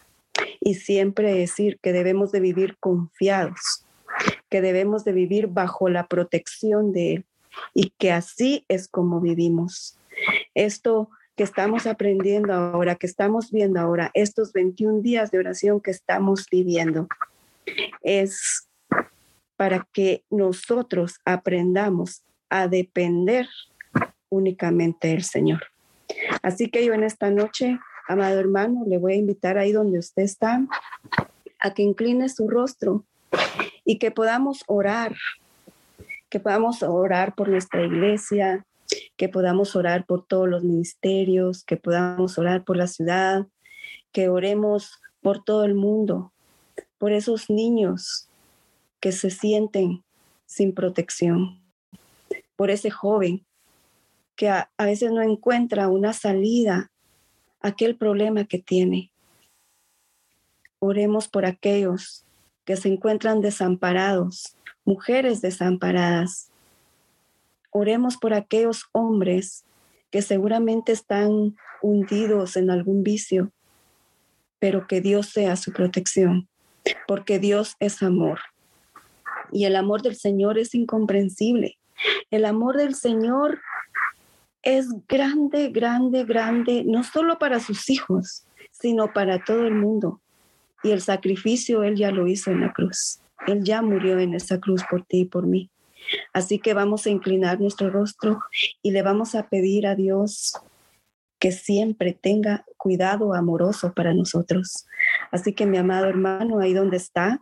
Y 0.60 0.74
siempre 0.74 1.32
decir 1.32 1.78
que 1.80 1.92
debemos 1.92 2.32
de 2.32 2.40
vivir 2.40 2.76
confiados, 2.78 3.86
que 4.48 4.60
debemos 4.60 5.04
de 5.04 5.12
vivir 5.12 5.46
bajo 5.46 5.88
la 5.88 6.06
protección 6.08 6.92
de 6.92 7.14
Él 7.14 7.24
y 7.74 7.90
que 7.96 8.12
así 8.12 8.64
es 8.68 8.88
como 8.88 9.20
vivimos. 9.20 9.98
Esto 10.54 11.10
que 11.36 11.44
estamos 11.44 11.86
aprendiendo 11.86 12.54
ahora, 12.54 12.96
que 12.96 13.06
estamos 13.06 13.50
viendo 13.50 13.78
ahora, 13.78 14.10
estos 14.14 14.52
21 14.52 15.02
días 15.02 15.30
de 15.30 15.38
oración 15.38 15.80
que 15.80 15.90
estamos 15.90 16.46
viviendo, 16.50 17.08
es 18.02 18.68
para 19.56 19.86
que 19.92 20.24
nosotros 20.30 21.20
aprendamos 21.24 22.22
a 22.50 22.68
depender 22.68 23.48
únicamente 24.28 25.08
del 25.08 25.24
Señor. 25.24 25.64
Así 26.42 26.68
que 26.70 26.84
yo 26.84 26.92
en 26.92 27.04
esta 27.04 27.30
noche, 27.30 27.78
amado 28.06 28.38
hermano, 28.38 28.84
le 28.86 28.98
voy 28.98 29.14
a 29.14 29.16
invitar 29.16 29.58
ahí 29.58 29.72
donde 29.72 29.98
usted 29.98 30.22
está 30.22 30.64
a 31.60 31.74
que 31.74 31.82
incline 31.82 32.28
su 32.28 32.48
rostro 32.48 33.04
y 33.84 33.98
que 33.98 34.10
podamos 34.10 34.62
orar, 34.66 35.16
que 36.28 36.40
podamos 36.40 36.82
orar 36.82 37.34
por 37.34 37.48
nuestra 37.48 37.84
iglesia, 37.84 38.66
que 39.16 39.28
podamos 39.28 39.74
orar 39.74 40.04
por 40.06 40.26
todos 40.26 40.48
los 40.48 40.62
ministerios, 40.62 41.64
que 41.64 41.76
podamos 41.76 42.38
orar 42.38 42.64
por 42.64 42.76
la 42.76 42.86
ciudad, 42.86 43.46
que 44.12 44.28
oremos 44.28 45.00
por 45.20 45.42
todo 45.42 45.64
el 45.64 45.74
mundo, 45.74 46.32
por 46.98 47.12
esos 47.12 47.50
niños 47.50 48.28
que 49.00 49.12
se 49.12 49.30
sienten 49.30 50.02
sin 50.46 50.74
protección, 50.74 51.60
por 52.56 52.70
ese 52.70 52.90
joven 52.90 53.44
que 54.36 54.48
a, 54.48 54.70
veces 54.78 55.12
no 55.12 55.22
encuentra 55.22 55.88
una 55.88 56.12
salida 56.12 56.90
a 57.60 57.68
aquel 57.68 57.96
problema 57.96 58.44
que 58.44 58.58
tiene. 58.58 59.10
Oremos 60.78 61.26
por 61.28 61.46
aquellos 61.46 62.24
que 62.64 62.76
se 62.76 62.88
encuentran 62.88 63.40
desamparados, 63.40 64.56
mujeres 64.84 65.40
desamparadas. 65.40 66.50
Oremos 67.70 68.16
por 68.18 68.34
aquellos 68.34 68.84
hombres 68.92 69.64
que 70.10 70.20
seguramente 70.20 70.92
están 70.92 71.56
hundidos 71.82 72.56
en 72.56 72.70
algún 72.70 73.02
vicio, 73.02 73.52
pero 74.58 74.86
que 74.86 75.00
Dios 75.00 75.28
sea 75.28 75.56
su 75.56 75.72
protección 75.72 76.48
porque 77.06 77.38
Dios 77.38 77.76
es 77.80 78.02
amor. 78.02 78.40
Y 79.52 79.64
el 79.64 79.76
amor 79.76 80.02
del 80.02 80.16
Señor 80.16 80.58
es 80.58 80.74
incomprensible. 80.74 81.78
El 82.30 82.44
amor 82.44 82.76
del 82.76 82.94
Señor 82.94 83.60
es 84.62 84.88
grande, 85.06 85.68
grande, 85.68 86.24
grande, 86.24 86.82
no 86.84 87.04
solo 87.04 87.38
para 87.38 87.60
sus 87.60 87.88
hijos, 87.88 88.44
sino 88.72 89.12
para 89.12 89.42
todo 89.44 89.66
el 89.66 89.74
mundo. 89.74 90.20
Y 90.82 90.90
el 90.90 91.00
sacrificio 91.00 91.84
Él 91.84 91.96
ya 91.96 92.10
lo 92.10 92.26
hizo 92.26 92.50
en 92.50 92.60
la 92.60 92.72
cruz. 92.72 93.20
Él 93.46 93.62
ya 93.62 93.82
murió 93.82 94.18
en 94.18 94.34
esa 94.34 94.58
cruz 94.58 94.82
por 94.90 95.04
ti 95.04 95.20
y 95.20 95.24
por 95.24 95.46
mí. 95.46 95.70
Así 96.32 96.58
que 96.58 96.74
vamos 96.74 97.06
a 97.06 97.10
inclinar 97.10 97.60
nuestro 97.60 97.90
rostro 97.90 98.40
y 98.82 98.90
le 98.90 99.02
vamos 99.02 99.34
a 99.34 99.48
pedir 99.48 99.86
a 99.86 99.94
Dios 99.94 100.54
que 101.38 101.52
siempre 101.52 102.12
tenga 102.12 102.64
cuidado 102.76 103.34
amoroso 103.34 103.92
para 103.92 104.14
nosotros. 104.14 104.86
Así 105.36 105.52
que 105.52 105.66
mi 105.66 105.76
amado 105.76 106.06
hermano, 106.06 106.60
ahí 106.60 106.72
donde 106.72 106.96
está, 106.96 107.38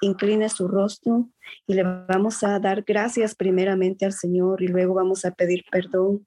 incline 0.00 0.48
su 0.48 0.66
rostro 0.66 1.28
y 1.64 1.74
le 1.74 1.84
vamos 1.84 2.42
a 2.42 2.58
dar 2.58 2.82
gracias 2.82 3.36
primeramente 3.36 4.04
al 4.04 4.12
Señor 4.12 4.62
y 4.62 4.66
luego 4.66 4.94
vamos 4.94 5.24
a 5.24 5.30
pedir 5.30 5.64
perdón. 5.70 6.26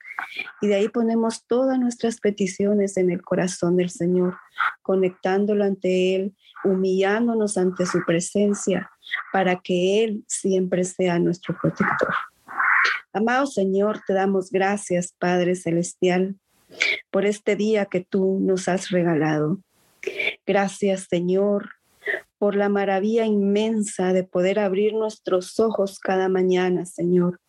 Y 0.61 0.67
de 0.67 0.75
ahí 0.75 0.87
ponemos 0.87 1.45
todas 1.45 1.77
nuestras 1.77 2.21
peticiones 2.21 2.95
en 2.95 3.11
el 3.11 3.21
corazón 3.21 3.75
del 3.75 3.89
Señor, 3.89 4.37
conectándolo 4.81 5.65
ante 5.65 6.15
Él, 6.15 6.35
humillándonos 6.63 7.57
ante 7.57 7.85
su 7.85 8.01
presencia 8.05 8.89
para 9.33 9.59
que 9.59 10.05
Él 10.05 10.23
siempre 10.25 10.85
sea 10.85 11.19
nuestro 11.19 11.53
protector. 11.61 12.13
Amado 13.11 13.45
Señor, 13.45 13.99
te 14.07 14.13
damos 14.13 14.51
gracias, 14.51 15.13
Padre 15.19 15.55
Celestial, 15.55 16.37
por 17.11 17.25
este 17.25 17.57
día 17.57 17.87
que 17.87 18.05
tú 18.05 18.39
nos 18.41 18.69
has 18.69 18.89
regalado. 18.89 19.59
Gracias, 20.49 21.05
Señor, 21.07 21.69
por 22.39 22.55
la 22.55 22.69
maravilla 22.69 23.23
inmensa 23.23 24.13
de 24.13 24.23
poder 24.23 24.57
abrir 24.57 24.93
nuestros 24.93 25.59
ojos 25.59 25.99
cada 25.99 26.27
mañana, 26.27 26.87
Señor, 26.87 27.39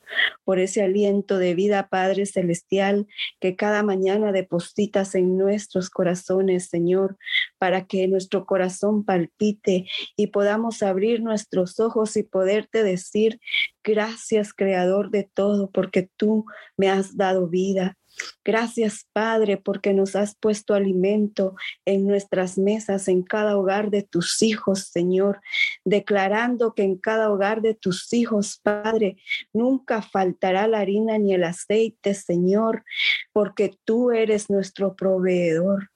por 0.45 0.59
ese 0.59 0.83
aliento 0.83 1.39
de 1.39 1.55
vida, 1.55 1.89
Padre 1.89 2.27
Celestial, 2.27 3.07
que 3.41 3.57
cada 3.57 3.83
mañana 3.83 4.33
depositas 4.33 5.15
en 5.15 5.39
nuestros 5.39 5.89
corazones, 5.89 6.69
Señor, 6.69 7.17
para 7.57 7.87
que 7.87 8.07
nuestro 8.07 8.45
corazón 8.45 9.03
palpite 9.07 9.87
y 10.15 10.27
podamos 10.27 10.83
abrir 10.83 11.23
nuestros 11.23 11.81
ojos 11.81 12.19
y 12.19 12.23
poderte 12.23 12.83
decir, 12.83 13.41
gracias, 13.83 14.53
Creador 14.53 15.11
de 15.11 15.27
todo, 15.33 15.71
porque 15.71 16.11
tú 16.19 16.45
me 16.77 16.91
has 16.91 17.17
dado 17.17 17.49
vida. 17.49 17.97
Gracias, 18.45 19.07
Padre, 19.13 19.57
porque 19.57 19.93
nos 19.93 20.17
has 20.17 20.35
puesto 20.35 20.75
alimento 20.75 21.55
en 21.85 22.07
nuestras 22.07 22.59
mesas, 22.59 23.09
en 23.09 23.23
cada 23.23 23.57
hogar 23.57 23.91
de 23.91 24.03
tus 24.03 24.43
hijos, 24.43 24.89
Señor, 24.93 25.41
declarando 25.85 26.75
que 26.75 26.83
en 26.83 26.97
cada 26.97 27.31
hogar 27.31 27.63
de 27.63 27.75
tus 27.75 28.13
hijos, 28.13 28.61
Padre, 28.63 29.17
nunca 29.53 30.03
faltará 30.03 30.67
la 30.67 30.81
harina 30.81 31.19
ni 31.19 31.35
el 31.35 31.45
aceite, 31.45 32.15
Señor, 32.15 32.85
porque 33.33 33.77
tú 33.85 34.11
eres 34.11 34.51
nuestro 34.51 34.97
proveedor. 34.97 35.91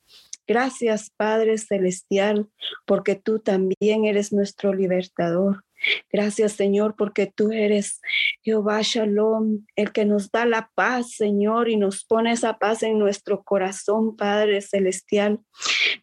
Gracias, 0.47 1.11
Padre 1.16 1.56
Celestial, 1.56 2.50
porque 2.85 3.14
tú 3.14 3.38
también 3.38 4.04
eres 4.04 4.33
nuestro 4.33 4.75
libertador. 4.75 5.64
Gracias, 6.12 6.52
Señor, 6.52 6.94
porque 6.96 7.26
tú 7.26 7.52
eres 7.52 8.00
Jehová 8.42 8.80
Shalom, 8.82 9.64
el 9.76 9.92
que 9.92 10.04
nos 10.04 10.30
da 10.30 10.46
la 10.46 10.70
paz, 10.74 11.12
Señor, 11.12 11.68
y 11.68 11.76
nos 11.76 12.04
pone 12.04 12.32
esa 12.32 12.58
paz 12.58 12.82
en 12.82 12.98
nuestro 12.98 13.42
corazón, 13.42 14.16
Padre 14.16 14.60
Celestial. 14.60 15.40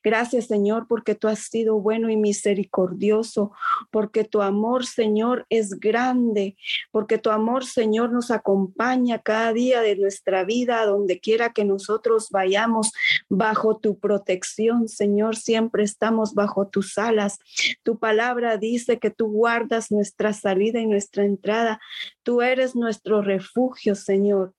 Gracias, 0.04 0.48
Señor, 0.48 0.88
porque 0.88 1.16
tú 1.16 1.28
has 1.28 1.40
sido 1.40 1.80
bueno 1.80 2.10
y 2.10 2.18
misericordioso, 2.18 3.52
porque 3.92 4.24
tu 4.24 4.42
amor, 4.42 4.86
Señor, 4.86 5.46
es 5.50 5.80
grande, 5.80 6.56
porque 6.92 7.18
tu 7.18 7.30
amor, 7.30 7.66
Señor, 7.66 8.12
nos 8.12 8.32
acompaña 8.32 9.20
cada 9.20 9.54
día 9.54 9.82
de 9.82 9.96
nuestra 9.96 10.44
vida, 10.44 10.86
donde 10.86 11.20
quiera 11.20 11.54
que 11.54 11.66
nosotros 11.66 12.28
vayamos, 12.32 12.92
bajo 13.30 13.78
tu 13.78 14.00
protección, 14.00 14.88
Señor, 14.88 15.36
siempre 15.36 15.84
estamos 15.84 16.34
bajo 16.34 16.68
tus 16.68 16.98
alas. 16.98 17.40
Tu 17.84 18.00
palabra 18.00 18.58
dice 18.58 19.00
que 19.00 19.12
tú 19.12 19.28
guardas 19.28 19.71
nuestra 19.92 20.34
salida 20.34 20.80
y 20.80 20.88
nuestra 20.88 21.24
entrada. 21.24 21.80
Tú 22.24 22.42
eres 22.42 22.76
nuestro 22.76 23.22
refugio, 23.22 23.96
Señor. 23.96 24.54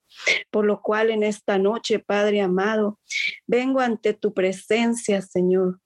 Por 0.50 0.66
lo 0.66 0.82
cual 0.82 1.10
en 1.10 1.22
esta 1.22 1.58
noche, 1.58 1.98
Padre 1.98 2.40
amado, 2.40 2.98
vengo 3.46 3.80
ante 3.80 4.12
tu 4.12 4.34
presencia, 4.34 5.22
Señor, 5.22 5.80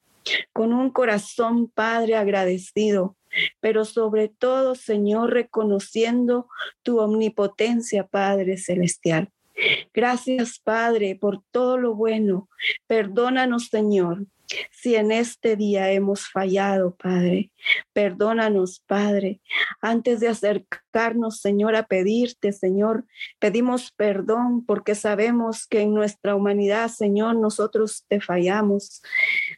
con 0.53 0.73
un 0.73 0.91
corazón, 0.91 1.69
Padre, 1.69 2.17
agradecido, 2.17 3.17
pero 3.61 3.85
sobre 3.85 4.29
todo, 4.29 4.75
Señor, 4.75 5.33
reconociendo 5.33 6.49
tu 6.83 6.99
omnipotencia, 6.99 8.07
Padre 8.07 8.57
Celestial. 8.57 9.31
Gracias, 9.95 10.59
Padre, 10.59 11.17
por 11.17 11.43
todo 11.51 11.79
lo 11.79 11.95
bueno. 11.95 12.49
Perdónanos, 12.87 13.69
Señor, 13.69 14.27
si 14.71 14.95
en 14.95 15.13
este 15.13 15.57
día 15.57 15.91
hemos 15.91 16.29
fallado, 16.29 16.95
Padre, 16.97 17.51
perdónanos, 17.93 18.83
Padre. 18.87 19.41
Antes 19.81 20.21
de 20.21 20.29
acercarnos, 20.29 21.41
Señor, 21.41 21.77
a 21.77 21.87
pedirte, 21.87 22.53
Señor, 22.53 23.05
pedimos 23.39 23.93
perdón 23.93 24.65
porque 24.65 24.95
sabemos 24.95 25.67
que 25.67 25.83
en 25.83 25.95
nuestra 25.95 26.35
humanidad, 26.35 26.89
Señor, 26.89 27.37
nosotros 27.37 28.05
te 28.09 28.21
fallamos. 28.21 29.03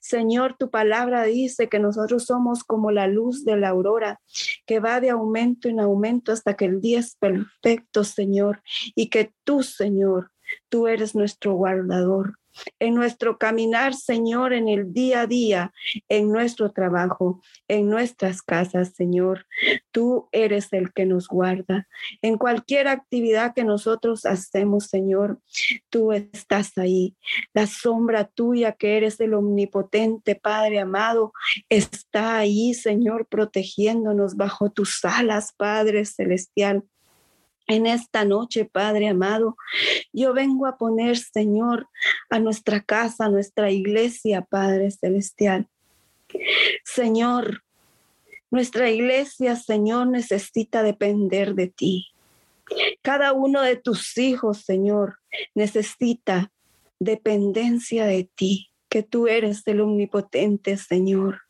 Señor, 0.00 0.56
tu 0.58 0.70
palabra 0.70 1.24
dice 1.24 1.68
que 1.68 1.78
nosotros 1.78 2.24
somos 2.24 2.64
como 2.64 2.90
la 2.90 3.06
luz 3.06 3.44
de 3.44 3.56
la 3.56 3.70
aurora, 3.70 4.20
que 4.66 4.80
va 4.80 5.00
de 5.00 5.10
aumento 5.10 5.68
en 5.68 5.80
aumento 5.80 6.32
hasta 6.32 6.54
que 6.54 6.64
el 6.64 6.80
día 6.80 7.00
es 7.00 7.16
perfecto, 7.16 8.04
Señor, 8.04 8.62
y 8.94 9.08
que 9.08 9.32
tú, 9.44 9.62
Señor, 9.62 10.30
tú 10.68 10.88
eres 10.88 11.14
nuestro 11.14 11.54
guardador 11.54 12.37
en 12.78 12.94
nuestro 12.94 13.38
caminar, 13.38 13.94
Señor, 13.94 14.52
en 14.52 14.68
el 14.68 14.92
día 14.92 15.22
a 15.22 15.26
día, 15.26 15.72
en 16.08 16.30
nuestro 16.30 16.72
trabajo, 16.72 17.42
en 17.68 17.88
nuestras 17.88 18.42
casas, 18.42 18.94
Señor. 18.94 19.46
Tú 19.90 20.28
eres 20.32 20.72
el 20.72 20.92
que 20.92 21.06
nos 21.06 21.28
guarda. 21.28 21.88
En 22.22 22.38
cualquier 22.38 22.88
actividad 22.88 23.54
que 23.54 23.64
nosotros 23.64 24.24
hacemos, 24.24 24.86
Señor, 24.86 25.40
tú 25.90 26.12
estás 26.12 26.76
ahí. 26.78 27.16
La 27.52 27.66
sombra 27.66 28.24
tuya, 28.24 28.72
que 28.72 28.96
eres 28.96 29.20
el 29.20 29.34
omnipotente 29.34 30.34
Padre 30.34 30.80
amado, 30.80 31.32
está 31.68 32.38
ahí, 32.38 32.74
Señor, 32.74 33.26
protegiéndonos 33.28 34.36
bajo 34.36 34.70
tus 34.70 35.04
alas, 35.04 35.52
Padre 35.56 36.04
celestial. 36.04 36.84
En 37.68 37.86
esta 37.86 38.24
noche, 38.24 38.64
Padre 38.64 39.08
amado, 39.08 39.56
yo 40.12 40.32
vengo 40.32 40.66
a 40.66 40.78
poner, 40.78 41.18
Señor, 41.18 41.86
a 42.30 42.38
nuestra 42.38 42.80
casa, 42.80 43.26
a 43.26 43.28
nuestra 43.28 43.70
iglesia, 43.70 44.40
Padre 44.40 44.90
Celestial. 44.90 45.68
Señor, 46.82 47.62
nuestra 48.50 48.90
iglesia, 48.90 49.54
Señor, 49.56 50.08
necesita 50.08 50.82
depender 50.82 51.54
de 51.54 51.68
ti. 51.68 52.06
Cada 53.02 53.34
uno 53.34 53.60
de 53.60 53.76
tus 53.76 54.16
hijos, 54.16 54.62
Señor, 54.64 55.18
necesita 55.54 56.50
dependencia 56.98 58.06
de 58.06 58.24
ti, 58.34 58.70
que 58.88 59.02
tú 59.02 59.28
eres 59.28 59.62
el 59.66 59.82
omnipotente, 59.82 60.78
Señor. 60.78 61.47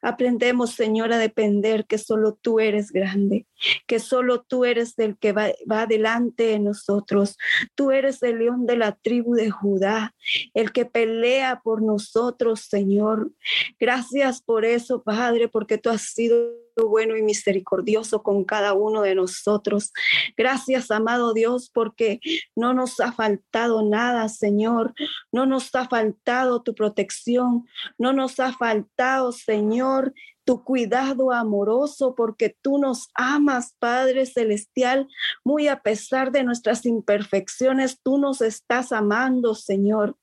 Aprendemos, 0.00 0.70
Señor, 0.70 1.12
a 1.12 1.18
depender 1.18 1.86
que 1.86 1.98
solo 1.98 2.34
tú 2.40 2.60
eres 2.60 2.90
grande, 2.90 3.46
que 3.86 3.98
solo 3.98 4.42
tú 4.42 4.64
eres 4.64 4.98
el 4.98 5.16
que 5.18 5.32
va, 5.32 5.48
va 5.70 5.86
delante 5.86 6.44
de 6.44 6.58
nosotros. 6.58 7.36
Tú 7.74 7.90
eres 7.90 8.22
el 8.22 8.38
león 8.38 8.66
de 8.66 8.76
la 8.76 8.92
tribu 8.92 9.34
de 9.34 9.50
Judá, 9.50 10.14
el 10.54 10.72
que 10.72 10.84
pelea 10.84 11.60
por 11.62 11.82
nosotros, 11.82 12.60
Señor. 12.60 13.30
Gracias 13.78 14.42
por 14.42 14.64
eso, 14.64 15.02
Padre, 15.02 15.48
porque 15.48 15.78
tú 15.78 15.90
has 15.90 16.02
sido 16.02 16.61
bueno 16.76 17.16
y 17.16 17.22
misericordioso 17.22 18.22
con 18.22 18.44
cada 18.44 18.72
uno 18.74 19.02
de 19.02 19.14
nosotros. 19.14 19.92
Gracias, 20.36 20.90
amado 20.90 21.32
Dios, 21.34 21.70
porque 21.72 22.20
no 22.56 22.74
nos 22.74 23.00
ha 23.00 23.12
faltado 23.12 23.82
nada, 23.82 24.28
Señor. 24.28 24.94
No 25.30 25.46
nos 25.46 25.74
ha 25.74 25.88
faltado 25.88 26.62
tu 26.62 26.74
protección. 26.74 27.66
No 27.98 28.12
nos 28.12 28.40
ha 28.40 28.52
faltado, 28.52 29.32
Señor, 29.32 30.14
tu 30.44 30.64
cuidado 30.64 31.32
amoroso, 31.32 32.14
porque 32.14 32.56
tú 32.62 32.78
nos 32.78 33.10
amas, 33.14 33.74
Padre 33.78 34.26
Celestial, 34.26 35.08
muy 35.44 35.68
a 35.68 35.80
pesar 35.80 36.32
de 36.32 36.42
nuestras 36.42 36.84
imperfecciones, 36.84 38.00
tú 38.02 38.18
nos 38.18 38.40
estás 38.40 38.92
amando, 38.92 39.54
Señor. 39.54 40.16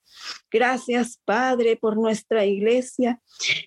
Gracias, 0.51 1.19
Padre, 1.25 1.77
por 1.77 1.95
nuestra 1.95 2.45
iglesia. 2.45 3.21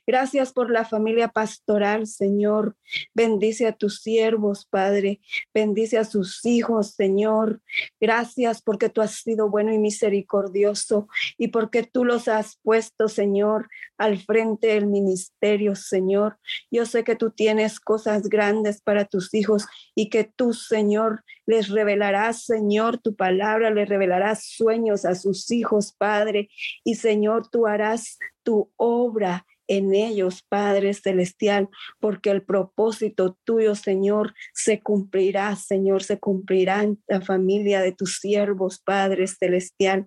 Gracias 0.06 0.52
por 0.52 0.70
la 0.70 0.84
familia 0.84 1.28
pastoral, 1.28 2.06
Señor. 2.06 2.76
Bendice 3.14 3.66
a 3.66 3.72
tus 3.72 4.00
siervos, 4.00 4.66
Padre. 4.66 5.20
Bendice 5.54 5.98
a 5.98 6.04
sus 6.04 6.44
hijos, 6.44 6.94
Señor. 6.94 7.60
Gracias 8.00 8.62
porque 8.62 8.88
tú 8.88 9.00
has 9.00 9.14
sido 9.14 9.48
bueno 9.48 9.72
y 9.72 9.78
misericordioso 9.78 11.08
y 11.38 11.48
porque 11.48 11.84
tú 11.84 12.04
los 12.04 12.26
has 12.28 12.58
puesto, 12.62 13.08
Señor, 13.08 13.68
al 13.96 14.18
frente 14.18 14.68
del 14.68 14.86
ministerio, 14.86 15.76
Señor. 15.76 16.38
Yo 16.70 16.86
sé 16.86 17.04
que 17.04 17.16
tú 17.16 17.30
tienes 17.30 17.78
cosas 17.78 18.28
grandes 18.28 18.80
para 18.80 19.04
tus 19.04 19.32
hijos 19.34 19.66
y 19.94 20.08
que 20.08 20.24
tú, 20.24 20.52
Señor, 20.52 21.22
les 21.46 21.68
revelarás, 21.68 22.44
Señor, 22.44 22.98
tu 22.98 23.14
palabra, 23.14 23.70
les 23.70 23.88
revelarás 23.88 24.44
sueños 24.44 25.04
a 25.04 25.14
sus 25.14 25.50
hijos, 25.50 25.92
Padre. 25.92 26.31
Y 26.84 26.94
Señor, 26.96 27.48
tú 27.50 27.66
harás 27.66 28.18
tu 28.42 28.70
obra 28.76 29.46
en 29.68 29.94
ellos, 29.94 30.44
Padre 30.48 30.92
Celestial, 30.94 31.68
porque 32.00 32.30
el 32.30 32.42
propósito 32.42 33.38
tuyo, 33.44 33.74
Señor, 33.74 34.34
se 34.52 34.80
cumplirá, 34.80 35.54
Señor, 35.56 36.02
se 36.02 36.18
cumplirá 36.18 36.82
en 36.82 37.02
la 37.06 37.20
familia 37.20 37.80
de 37.80 37.92
tus 37.92 38.18
siervos, 38.18 38.80
Padre 38.80 39.26
Celestial. 39.26 40.06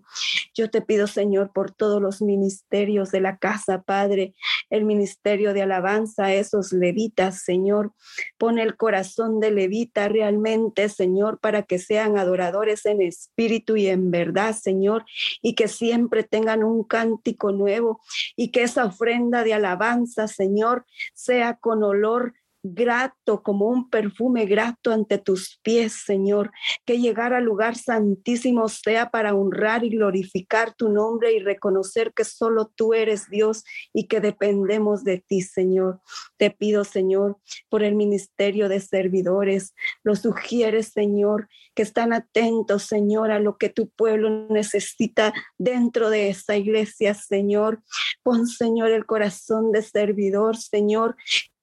Yo 0.53 0.69
te 0.69 0.81
pido, 0.81 1.07
Señor, 1.07 1.51
por 1.53 1.71
todos 1.71 2.01
los 2.01 2.21
ministerios 2.21 3.11
de 3.11 3.21
la 3.21 3.37
casa, 3.37 3.81
Padre, 3.81 4.35
el 4.69 4.85
ministerio 4.85 5.53
de 5.53 5.61
alabanza, 5.61 6.33
esos 6.33 6.73
levitas, 6.73 7.43
Señor. 7.43 7.93
Pone 8.37 8.61
el 8.61 8.75
corazón 8.75 9.39
de 9.39 9.51
levita 9.51 10.07
realmente, 10.07 10.89
Señor, 10.89 11.39
para 11.39 11.63
que 11.63 11.79
sean 11.79 12.17
adoradores 12.17 12.85
en 12.85 13.01
espíritu 13.01 13.77
y 13.77 13.87
en 13.87 14.11
verdad, 14.11 14.55
Señor, 14.55 15.05
y 15.41 15.55
que 15.55 15.67
siempre 15.67 16.23
tengan 16.23 16.63
un 16.63 16.83
cántico 16.83 17.51
nuevo 17.51 18.01
y 18.35 18.51
que 18.51 18.63
esa 18.63 18.85
ofrenda 18.85 19.43
de 19.45 19.53
alabanza, 19.53 20.27
Señor, 20.27 20.85
sea 21.13 21.55
con 21.55 21.83
olor 21.83 22.33
grato, 22.73 23.43
como 23.43 23.67
un 23.67 23.89
perfume 23.89 24.45
grato 24.45 24.91
ante 24.91 25.17
tus 25.17 25.59
pies, 25.61 26.03
Señor. 26.05 26.51
Que 26.85 26.99
llegar 26.99 27.33
al 27.33 27.43
lugar 27.43 27.75
santísimo 27.75 28.67
sea 28.69 29.11
para 29.11 29.35
honrar 29.35 29.83
y 29.83 29.89
glorificar 29.89 30.73
tu 30.73 30.89
nombre 30.89 31.33
y 31.33 31.39
reconocer 31.39 32.13
que 32.13 32.23
solo 32.23 32.71
tú 32.75 32.93
eres 32.93 33.29
Dios 33.29 33.63
y 33.93 34.07
que 34.07 34.19
dependemos 34.19 35.03
de 35.03 35.19
ti, 35.19 35.41
Señor. 35.41 36.01
Te 36.37 36.49
pido, 36.49 36.83
Señor, 36.83 37.37
por 37.69 37.83
el 37.83 37.95
ministerio 37.95 38.69
de 38.69 38.79
servidores. 38.79 39.75
Los 40.03 40.19
sugieres, 40.19 40.87
Señor, 40.87 41.47
que 41.75 41.83
están 41.83 42.13
atentos, 42.13 42.83
Señor, 42.83 43.31
a 43.31 43.39
lo 43.39 43.57
que 43.57 43.69
tu 43.69 43.89
pueblo 43.89 44.47
necesita 44.49 45.33
dentro 45.57 46.09
de 46.09 46.29
esta 46.29 46.55
iglesia, 46.57 47.13
Señor. 47.13 47.83
Pon, 48.23 48.47
Señor, 48.47 48.91
el 48.91 49.05
corazón 49.05 49.71
de 49.71 49.81
servidor, 49.81 50.57
Señor, 50.57 51.15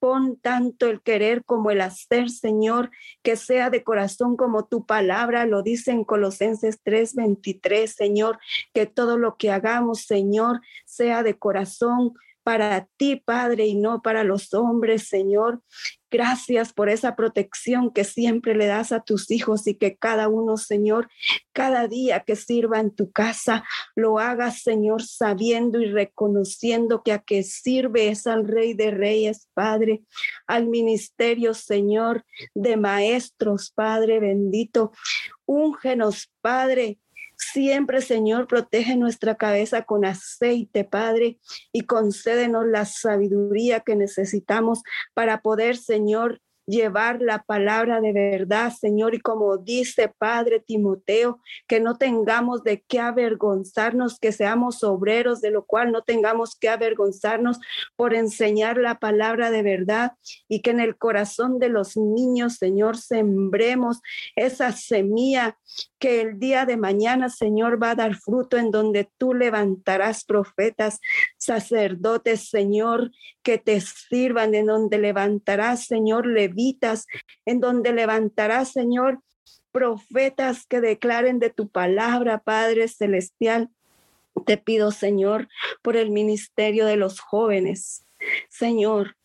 Pon 0.03 0.37
tanto 0.37 0.88
el 0.88 1.01
querer 1.01 1.45
como 1.45 1.71
el 1.71 1.81
hacer, 1.81 2.29
Señor, 2.29 2.91
que 3.23 3.37
sea 3.37 3.71
de 3.71 3.85
corazón 3.85 4.37
como 4.37 4.67
tu 4.67 4.85
palabra 4.85 5.47
lo 5.47 5.62
dice 5.62 5.93
en 5.93 6.03
Colosenses 6.03 6.81
3:23, 6.83 7.95
Señor, 7.95 8.41
que 8.75 8.87
todo 8.87 9.17
lo 9.17 9.37
que 9.37 9.53
hagamos, 9.53 10.01
Señor, 10.01 10.61
sea 10.87 11.23
de 11.23 11.38
corazón 11.38 12.15
para 12.43 12.88
ti, 12.97 13.23
Padre, 13.25 13.67
y 13.67 13.77
no 13.77 14.03
para 14.03 14.25
los 14.25 14.53
hombres, 14.55 15.07
Señor. 15.07 15.62
Gracias 16.12 16.75
por 16.75 16.90
esa 16.90 17.16
protección 17.16 17.90
que 17.90 18.05
siempre 18.05 18.55
le 18.55 18.66
das 18.66 18.92
a 18.92 19.01
tus 19.01 19.31
hijos 19.31 19.66
y 19.66 19.77
que 19.77 19.96
cada 19.96 20.29
uno, 20.29 20.59
Señor, 20.59 21.09
cada 21.55 21.88
día 21.88 22.20
que 22.20 22.37
sirva 22.37 22.81
en 22.81 22.94
tu 22.94 23.11
casa, 23.11 23.64
lo 23.96 24.18
hagas, 24.18 24.61
Señor, 24.61 25.03
sabiendo 25.03 25.81
y 25.81 25.87
reconociendo 25.87 27.03
que 27.03 27.12
a 27.12 27.20
que 27.20 27.42
sirve 27.42 28.09
es 28.09 28.27
al 28.27 28.46
Rey 28.46 28.75
de 28.75 28.90
Reyes, 28.90 29.48
Padre, 29.55 30.03
al 30.46 30.66
ministerio, 30.66 31.55
Señor, 31.55 32.27
de 32.55 32.77
maestros, 32.77 33.70
Padre 33.70 34.20
bendito. 34.20 34.92
Úngenos, 35.46 36.31
Padre, 36.42 36.98
Siempre, 37.51 38.01
Señor, 38.01 38.47
protege 38.47 38.97
nuestra 38.97 39.35
cabeza 39.35 39.83
con 39.83 40.05
aceite, 40.05 40.85
Padre, 40.85 41.39
y 41.73 41.83
concédenos 41.83 42.67
la 42.67 42.85
sabiduría 42.85 43.81
que 43.81 43.97
necesitamos 43.97 44.83
para 45.13 45.43
poder, 45.43 45.77
Señor, 45.77 46.41
llevar 46.73 47.21
la 47.21 47.43
palabra 47.43 48.01
de 48.01 48.13
verdad, 48.13 48.73
Señor, 48.73 49.15
y 49.15 49.21
como 49.21 49.59
dice 49.59 50.09
Padre 50.09 50.59
Timoteo, 50.59 51.41
que 51.69 51.81
no 51.81 51.99
tengamos 51.99 52.65
de 52.65 52.83
qué 52.89 52.99
avergonzarnos, 52.99 54.19
que 54.19 54.33
seamos 54.33 54.83
obreros, 54.83 55.43
de 55.43 55.51
lo 55.51 55.67
cual 55.67 55.93
no 55.93 56.03
tengamos 56.03 56.57
que 56.57 56.71
avergonzarnos 56.71 57.59
por 57.95 58.15
enseñar 58.15 58.79
la 58.79 58.99
palabra 58.99 59.51
de 59.51 59.63
verdad 59.63 60.13
y 60.49 60.63
que 60.63 60.71
en 60.71 60.81
el 60.81 60.97
corazón 60.97 61.59
de 61.59 61.69
los 61.69 61.97
niños, 61.97 62.55
Señor, 62.55 62.97
sembremos 62.97 64.01
esa 64.35 64.73
semilla 64.73 65.59
que 65.99 66.21
el 66.21 66.39
día 66.39 66.65
de 66.65 66.77
mañana, 66.77 67.29
Señor, 67.29 67.81
va 67.83 67.91
a 67.91 67.95
dar 67.95 68.15
fruto 68.15 68.57
en 68.57 68.71
donde 68.71 69.09
tú 69.19 69.35
levantarás 69.35 70.25
profetas, 70.25 71.01
sacerdotes, 71.37 72.49
Señor, 72.49 73.11
que 73.43 73.59
te 73.59 73.81
sirvan, 73.81 74.55
en 74.55 74.67
donde 74.67 74.99
levantarás, 74.99 75.87
Señor, 75.87 76.27
levitas, 76.27 76.62
en 77.44 77.61
donde 77.61 77.92
levantarás, 77.92 78.72
Señor, 78.72 79.20
profetas 79.72 80.66
que 80.66 80.81
declaren 80.81 81.38
de 81.38 81.51
tu 81.51 81.68
palabra, 81.68 82.38
Padre 82.38 82.88
Celestial. 82.88 83.70
Te 84.46 84.57
pido, 84.59 84.90
Señor, 84.90 85.48
por 85.83 85.96
el 85.96 86.11
ministerio 86.11 86.87
de 86.87 86.96
los 86.96 87.20
jóvenes. 87.20 88.05
Señor, 88.48 89.16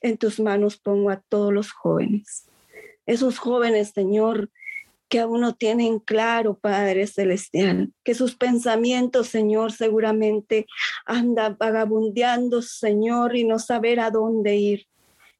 en 0.00 0.18
tus 0.18 0.40
manos 0.40 0.76
pongo 0.78 1.10
a 1.10 1.22
todos 1.28 1.52
los 1.52 1.70
jóvenes. 1.70 2.46
Esos 3.06 3.38
jóvenes, 3.38 3.92
Señor, 3.94 4.50
que 5.08 5.20
aún 5.20 5.42
no 5.42 5.54
tienen 5.54 5.98
claro, 5.98 6.54
Padre 6.54 7.06
Celestial, 7.06 7.92
que 8.02 8.14
sus 8.14 8.34
pensamientos, 8.34 9.28
Señor, 9.28 9.72
seguramente 9.72 10.66
andan 11.04 11.56
vagabundeando, 11.58 12.62
Señor, 12.62 13.36
y 13.36 13.44
no 13.44 13.58
saber 13.58 14.00
a 14.00 14.10
dónde 14.10 14.56
ir, 14.56 14.86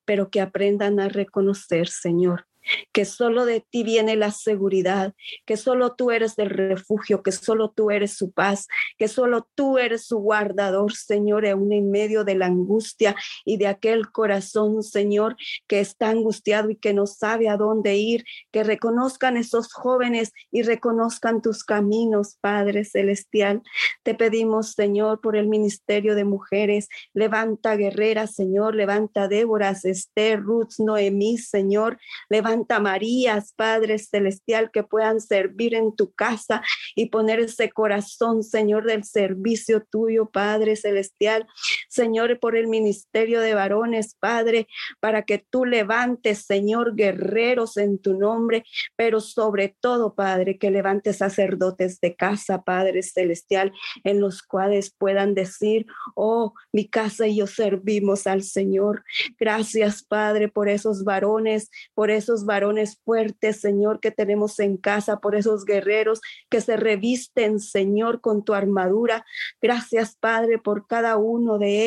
pero 0.05 0.31
que 0.31 0.41
aprendan 0.41 1.01
a 1.01 1.09
reconocer, 1.09 1.89
Señor, 1.89 2.47
que 2.93 3.05
solo 3.05 3.45
de 3.45 3.61
ti 3.61 3.83
viene 3.83 4.17
la 4.17 4.31
seguridad, 4.31 5.15
que 5.47 5.57
solo 5.57 5.95
tú 5.95 6.11
eres 6.11 6.39
el 6.39 6.51
refugio, 6.51 7.23
que 7.23 7.33
solo 7.33 7.71
tú 7.71 7.91
eres 7.91 8.13
su 8.13 8.33
paz, 8.33 8.69
que 8.99 9.09
solo 9.09 9.49
tú 9.55 9.79
eres 9.79 10.07
su 10.07 10.19
guardador, 10.19 10.95
Señor, 10.95 11.47
aún 11.47 11.73
en 11.73 11.91
medio 11.91 12.25
de 12.25 12.35
la 12.35 12.47
angustia 12.47 13.17
y 13.45 13.57
de 13.57 13.67
aquel 13.67 14.11
corazón, 14.11 14.83
Señor, 14.83 15.37
que 15.67 15.81
está 15.81 16.11
angustiado 16.11 16.71
y 16.71 16.77
que 16.77 16.95
no 16.95 17.07
sabe 17.07 17.49
a 17.49 17.57
dónde 17.57 17.97
ir, 17.97 18.25
que 18.51 18.65
reconozcan 18.65 19.37
esos 19.37 19.73
jóvenes 19.73 20.33
y 20.51 20.63
reconozcan 20.63 21.43
tus 21.43 21.65
caminos, 21.65 22.37
Padre 22.41 22.85
Celestial. 22.85 23.63
Te 24.03 24.15
pedimos, 24.15 24.73
Señor, 24.73 25.21
por 25.21 25.37
el 25.37 25.49
ministerio 25.49 26.15
de 26.15 26.25
mujeres, 26.25 26.89
levanta 27.13 27.77
guerreras, 27.77 28.35
Señor, 28.35 28.75
levanta 28.75 29.29
Déboras, 29.29 29.85
Esther, 29.85 30.41
Ruth, 30.41 30.75
Noemí, 30.79 31.39
Señor, 31.39 31.99
levanta 32.29 32.52
Santa 32.53 32.81
Marías, 32.81 33.55
Padre 33.57 33.99
Celestial, 33.99 34.71
que 34.71 34.83
puedan 34.83 35.23
servir 35.23 35.75
en 35.75 35.97
tu 35.97 36.13
casa 36.13 36.61
y 36.95 37.07
poner 37.07 37.41
ese 37.41 37.71
corazón, 37.71 38.43
Señor, 38.43 38.85
del 38.85 39.05
servicio 39.05 39.83
tuyo, 39.91 40.27
Padre 40.31 40.77
Celestial. 40.77 41.47
Señor, 41.93 42.39
por 42.41 42.57
el 42.57 42.69
ministerio 42.69 43.43
de 43.43 43.53
varones, 43.53 44.17
Padre, 44.19 44.67
para 44.99 45.25
que 45.25 45.37
tú 45.37 45.67
levantes, 45.67 46.47
Señor, 46.47 46.97
guerreros 46.97 47.77
en 47.77 47.99
tu 47.99 48.15
nombre, 48.15 48.65
pero 48.97 49.21
sobre 49.21 49.77
todo, 49.79 50.15
Padre, 50.15 50.57
que 50.57 50.71
levantes 50.71 51.19
sacerdotes 51.19 52.01
de 52.01 52.17
casa, 52.17 52.63
Padre 52.63 53.03
Celestial, 53.03 53.75
en 54.05 54.21
los 54.21 54.43
cuales 54.43 54.95
puedan 54.97 55.35
decir, 55.35 55.85
oh, 56.15 56.55
mi 56.73 56.89
casa 56.89 57.27
y 57.27 57.37
yo 57.37 57.47
servimos 57.47 58.27
al 58.27 58.43
Señor. 58.43 59.05
Gracias, 59.39 60.03
Padre, 60.03 60.49
por 60.49 60.71
esos 60.71 61.05
varones, 61.05 61.69
por 61.93 62.11
esos 62.11 62.47
varones 62.47 62.99
fuertes, 63.05 63.61
Señor, 63.61 64.01
que 64.01 64.11
tenemos 64.11 64.59
en 64.61 64.79
casa, 64.79 65.19
por 65.19 65.35
esos 65.35 65.67
guerreros 65.67 66.23
que 66.49 66.63
se 66.63 66.79
revisten, 66.79 67.61
Señor, 67.61 68.23
con 68.23 68.45
tu 68.45 68.55
armadura. 68.55 69.27
Gracias, 69.61 70.17
Padre, 70.17 70.59
por 70.59 70.87
cada 70.87 71.19
uno 71.19 71.59
de 71.59 71.69
ellos. 71.69 71.82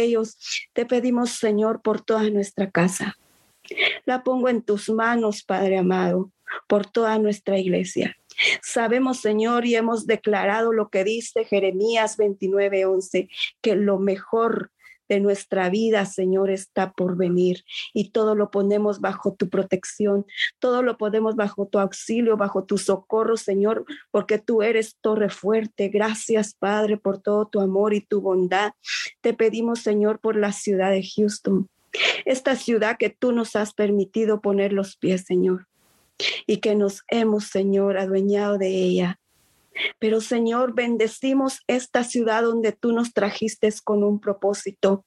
Te 0.74 0.86
pedimos, 0.86 1.32
Señor, 1.32 1.82
por 1.82 2.02
toda 2.02 2.30
nuestra 2.30 2.72
casa. 2.72 3.16
La 4.06 4.24
pongo 4.24 4.50
en 4.50 4.62
tus 4.62 4.90
manos, 4.90 5.44
Padre 5.44 5.78
amado, 5.78 6.32
por 6.68 6.86
toda 6.86 7.18
nuestra 7.18 7.58
iglesia. 7.58 8.16
Sabemos, 8.62 9.22
Señor, 9.22 9.66
y 9.66 9.76
hemos 9.76 10.06
declarado 10.06 10.74
lo 10.74 10.90
que 10.90 11.04
dice 11.04 11.46
Jeremías 11.46 12.18
29:11, 12.18 13.30
que 13.62 13.76
lo 13.76 13.98
mejor 13.98 14.72
de 15.08 15.20
nuestra 15.20 15.70
vida, 15.70 16.06
Señor, 16.06 16.50
está 16.50 16.92
por 16.92 17.18
venir 17.18 17.64
y 17.94 18.10
todo 18.10 18.36
lo 18.36 18.52
ponemos 18.52 19.02
bajo 19.02 19.34
tu 19.34 19.50
protección, 19.50 20.26
todo 20.60 20.82
lo 20.82 20.98
ponemos 20.98 21.36
bajo 21.36 21.68
tu 21.68 21.80
auxilio, 21.80 22.38
bajo 22.38 22.64
tu 22.64 22.78
socorro, 22.78 23.38
Señor, 23.38 23.86
porque 24.12 24.40
tú 24.40 24.62
eres 24.62 24.98
torre 25.02 25.30
fuerte. 25.30 25.90
Gracias, 25.90 26.54
Padre, 26.54 26.98
por 26.98 27.22
todo 27.22 27.48
tu 27.48 27.60
amor 27.60 27.94
y 27.94 28.02
tu 28.02 28.22
bondad. 28.22 28.74
Te 29.22 29.34
pedimos, 29.34 29.80
Señor, 29.80 30.20
por 30.20 30.36
la 30.36 30.52
ciudad 30.52 30.92
de 30.92 31.04
Houston, 31.16 31.70
esta 32.26 32.56
ciudad 32.56 32.98
que 32.98 33.10
tú 33.10 33.32
nos 33.32 33.56
has 33.56 33.74
permitido 33.74 34.42
poner 34.42 34.74
los 34.74 34.98
pies, 34.98 35.24
Señor, 35.26 35.68
y 36.46 36.58
que 36.58 36.76
nos 36.76 37.04
hemos, 37.08 37.46
Señor, 37.46 37.98
adueñado 37.98 38.58
de 38.58 38.70
ella. 38.70 39.20
Pero 40.00 40.22
Señor, 40.22 40.74
bendecimos 40.74 41.60
esta 41.68 42.04
ciudad 42.04 42.44
donde 42.44 42.72
tú 42.72 42.92
nos 42.92 43.14
trajiste 43.14 43.70
con 43.84 44.04
un 44.04 44.20
propósito. 44.20 45.06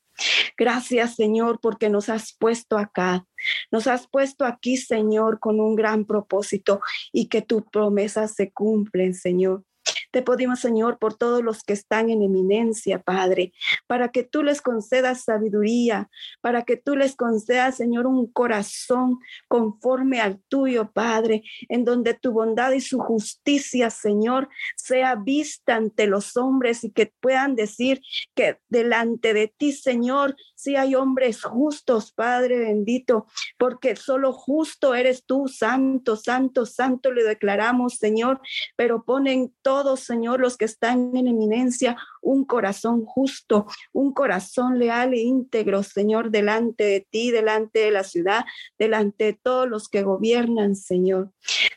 Gracias, 0.56 1.14
Señor, 1.14 1.60
porque 1.60 1.88
nos 1.88 2.08
has 2.08 2.34
puesto 2.36 2.76
acá. 2.76 3.24
Nos 3.70 3.86
has 3.86 4.08
puesto 4.08 4.44
aquí, 4.44 4.76
Señor, 4.76 5.38
con 5.38 5.60
un 5.60 5.76
gran 5.76 6.04
propósito 6.04 6.80
y 7.12 7.28
que 7.28 7.42
tus 7.42 7.62
promesas 7.70 8.34
se 8.34 8.50
cumplen, 8.50 9.14
Señor. 9.14 9.62
Te 10.10 10.22
pedimos, 10.22 10.60
Señor, 10.60 10.98
por 10.98 11.14
todos 11.14 11.42
los 11.42 11.62
que 11.62 11.74
están 11.74 12.08
en 12.08 12.22
eminencia, 12.22 12.98
Padre, 12.98 13.52
para 13.86 14.08
que 14.08 14.22
tú 14.22 14.42
les 14.42 14.62
concedas 14.62 15.24
sabiduría, 15.24 16.08
para 16.40 16.62
que 16.62 16.76
tú 16.78 16.96
les 16.96 17.14
concedas, 17.14 17.76
Señor, 17.76 18.06
un 18.06 18.26
corazón 18.26 19.18
conforme 19.48 20.20
al 20.20 20.40
tuyo, 20.48 20.90
Padre, 20.92 21.42
en 21.68 21.84
donde 21.84 22.14
tu 22.14 22.32
bondad 22.32 22.72
y 22.72 22.80
su 22.80 22.98
justicia, 22.98 23.90
Señor, 23.90 24.48
sea 24.76 25.14
vista 25.14 25.76
ante 25.76 26.06
los 26.06 26.38
hombres 26.38 26.84
y 26.84 26.90
que 26.90 27.12
puedan 27.20 27.54
decir 27.54 28.00
que 28.34 28.58
delante 28.68 29.34
de 29.34 29.52
ti, 29.54 29.72
Señor, 29.72 30.36
si 30.54 30.76
hay 30.76 30.94
hombres 30.94 31.42
justos, 31.42 32.12
Padre 32.12 32.58
bendito, 32.58 33.26
porque 33.58 33.94
solo 33.94 34.32
justo 34.32 34.94
eres 34.94 35.24
tú, 35.24 35.48
santo, 35.48 36.16
santo, 36.16 36.64
santo, 36.64 37.12
le 37.12 37.24
declaramos, 37.24 37.94
Señor, 37.94 38.40
pero 38.74 39.04
ponen 39.04 39.54
todos 39.62 40.07
Señor, 40.08 40.40
los 40.40 40.56
que 40.56 40.64
están 40.64 41.14
en 41.14 41.28
eminencia, 41.28 41.98
un 42.22 42.46
corazón 42.46 43.04
justo, 43.04 43.66
un 43.92 44.14
corazón 44.14 44.78
leal 44.78 45.12
e 45.12 45.20
íntegro, 45.20 45.82
Señor, 45.82 46.30
delante 46.30 46.84
de 46.84 47.06
ti, 47.10 47.30
delante 47.30 47.80
de 47.80 47.90
la 47.90 48.04
ciudad, 48.04 48.46
delante 48.78 49.24
de 49.24 49.32
todos 49.34 49.68
los 49.68 49.90
que 49.90 50.02
gobiernan, 50.02 50.76
Señor. 50.76 51.30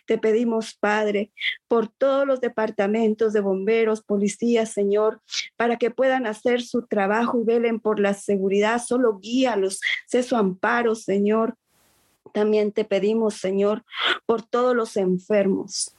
Te 0.05 0.17
pedimos, 0.17 0.75
Padre, 0.75 1.33
por 1.67 1.89
todos 1.89 2.25
los 2.25 2.39
departamentos 2.39 3.33
de 3.33 3.41
bomberos, 3.41 4.01
policías, 4.01 4.71
Señor, 4.71 5.21
para 5.57 5.77
que 5.77 5.91
puedan 5.91 6.25
hacer 6.25 6.61
su 6.61 6.87
trabajo 6.87 7.41
y 7.41 7.43
velen 7.43 7.81
por 7.81 7.99
la 7.99 8.13
seguridad. 8.13 8.81
Solo 8.81 9.19
guíalos, 9.19 9.81
sé 10.07 10.23
su 10.23 10.37
amparo, 10.37 10.95
Señor. 10.95 11.55
También 12.33 12.71
te 12.71 12.85
pedimos, 12.85 13.33
Señor, 13.33 13.83
por 14.25 14.41
todos 14.41 14.73
los 14.73 14.95
enfermos. 14.95 15.95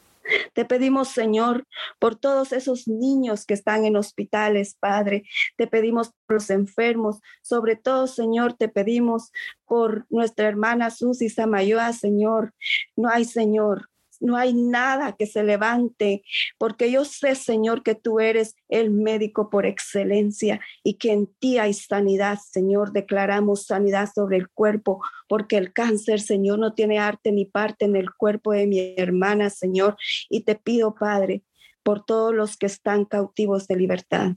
Te 0.52 0.64
pedimos, 0.64 1.08
Señor, 1.08 1.66
por 1.98 2.16
todos 2.16 2.52
esos 2.52 2.88
niños 2.88 3.46
que 3.46 3.54
están 3.54 3.84
en 3.84 3.96
hospitales, 3.96 4.76
Padre. 4.78 5.24
Te 5.56 5.66
pedimos 5.66 6.12
por 6.26 6.34
los 6.34 6.50
enfermos. 6.50 7.20
Sobre 7.42 7.76
todo, 7.76 8.06
Señor, 8.06 8.54
te 8.54 8.68
pedimos 8.68 9.32
por 9.66 10.06
nuestra 10.10 10.48
hermana 10.48 10.90
Susi 10.90 11.28
Samayoa, 11.28 11.92
Señor. 11.92 12.54
No 12.96 13.08
hay, 13.08 13.24
Señor, 13.24 13.88
no 14.22 14.36
hay 14.36 14.54
nada 14.54 15.12
que 15.12 15.26
se 15.26 15.42
levante, 15.42 16.22
porque 16.58 16.90
yo 16.90 17.04
sé, 17.04 17.34
Señor, 17.34 17.82
que 17.82 17.94
tú 17.94 18.20
eres 18.20 18.54
el 18.68 18.90
médico 18.90 19.50
por 19.50 19.66
excelencia 19.66 20.60
y 20.82 20.94
que 20.94 21.12
en 21.12 21.26
ti 21.26 21.58
hay 21.58 21.74
sanidad, 21.74 22.38
Señor. 22.38 22.92
Declaramos 22.92 23.66
sanidad 23.66 24.08
sobre 24.14 24.38
el 24.38 24.48
cuerpo, 24.48 25.02
porque 25.28 25.56
el 25.56 25.72
cáncer, 25.72 26.20
Señor, 26.20 26.58
no 26.58 26.72
tiene 26.72 26.98
arte 26.98 27.32
ni 27.32 27.44
parte 27.44 27.84
en 27.84 27.96
el 27.96 28.12
cuerpo 28.14 28.52
de 28.52 28.66
mi 28.66 28.94
hermana, 28.96 29.50
Señor. 29.50 29.96
Y 30.30 30.42
te 30.42 30.54
pido, 30.54 30.94
Padre, 30.94 31.42
por 31.82 32.04
todos 32.04 32.32
los 32.32 32.56
que 32.56 32.66
están 32.66 33.04
cautivos 33.04 33.66
de 33.66 33.76
libertad 33.76 34.32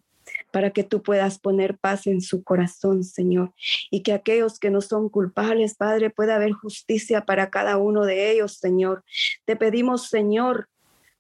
para 0.52 0.72
que 0.72 0.84
tú 0.84 1.02
puedas 1.02 1.40
poner 1.40 1.78
paz 1.78 2.08
en 2.08 2.22
su 2.22 2.44
corazón, 2.44 3.04
Señor, 3.04 3.54
y 3.92 4.02
que 4.02 4.14
aquellos 4.14 4.60
que 4.60 4.70
no 4.70 4.82
son 4.82 5.10
culpables, 5.10 5.76
Padre, 5.76 6.10
pueda 6.10 6.36
haber 6.36 6.52
justicia 6.52 7.26
para 7.26 7.50
cada 7.50 7.78
uno 7.78 8.06
de 8.06 8.32
ellos, 8.32 8.54
Señor. 8.54 9.04
Te 9.46 9.56
pedimos, 9.56 10.10
Señor, 10.10 10.70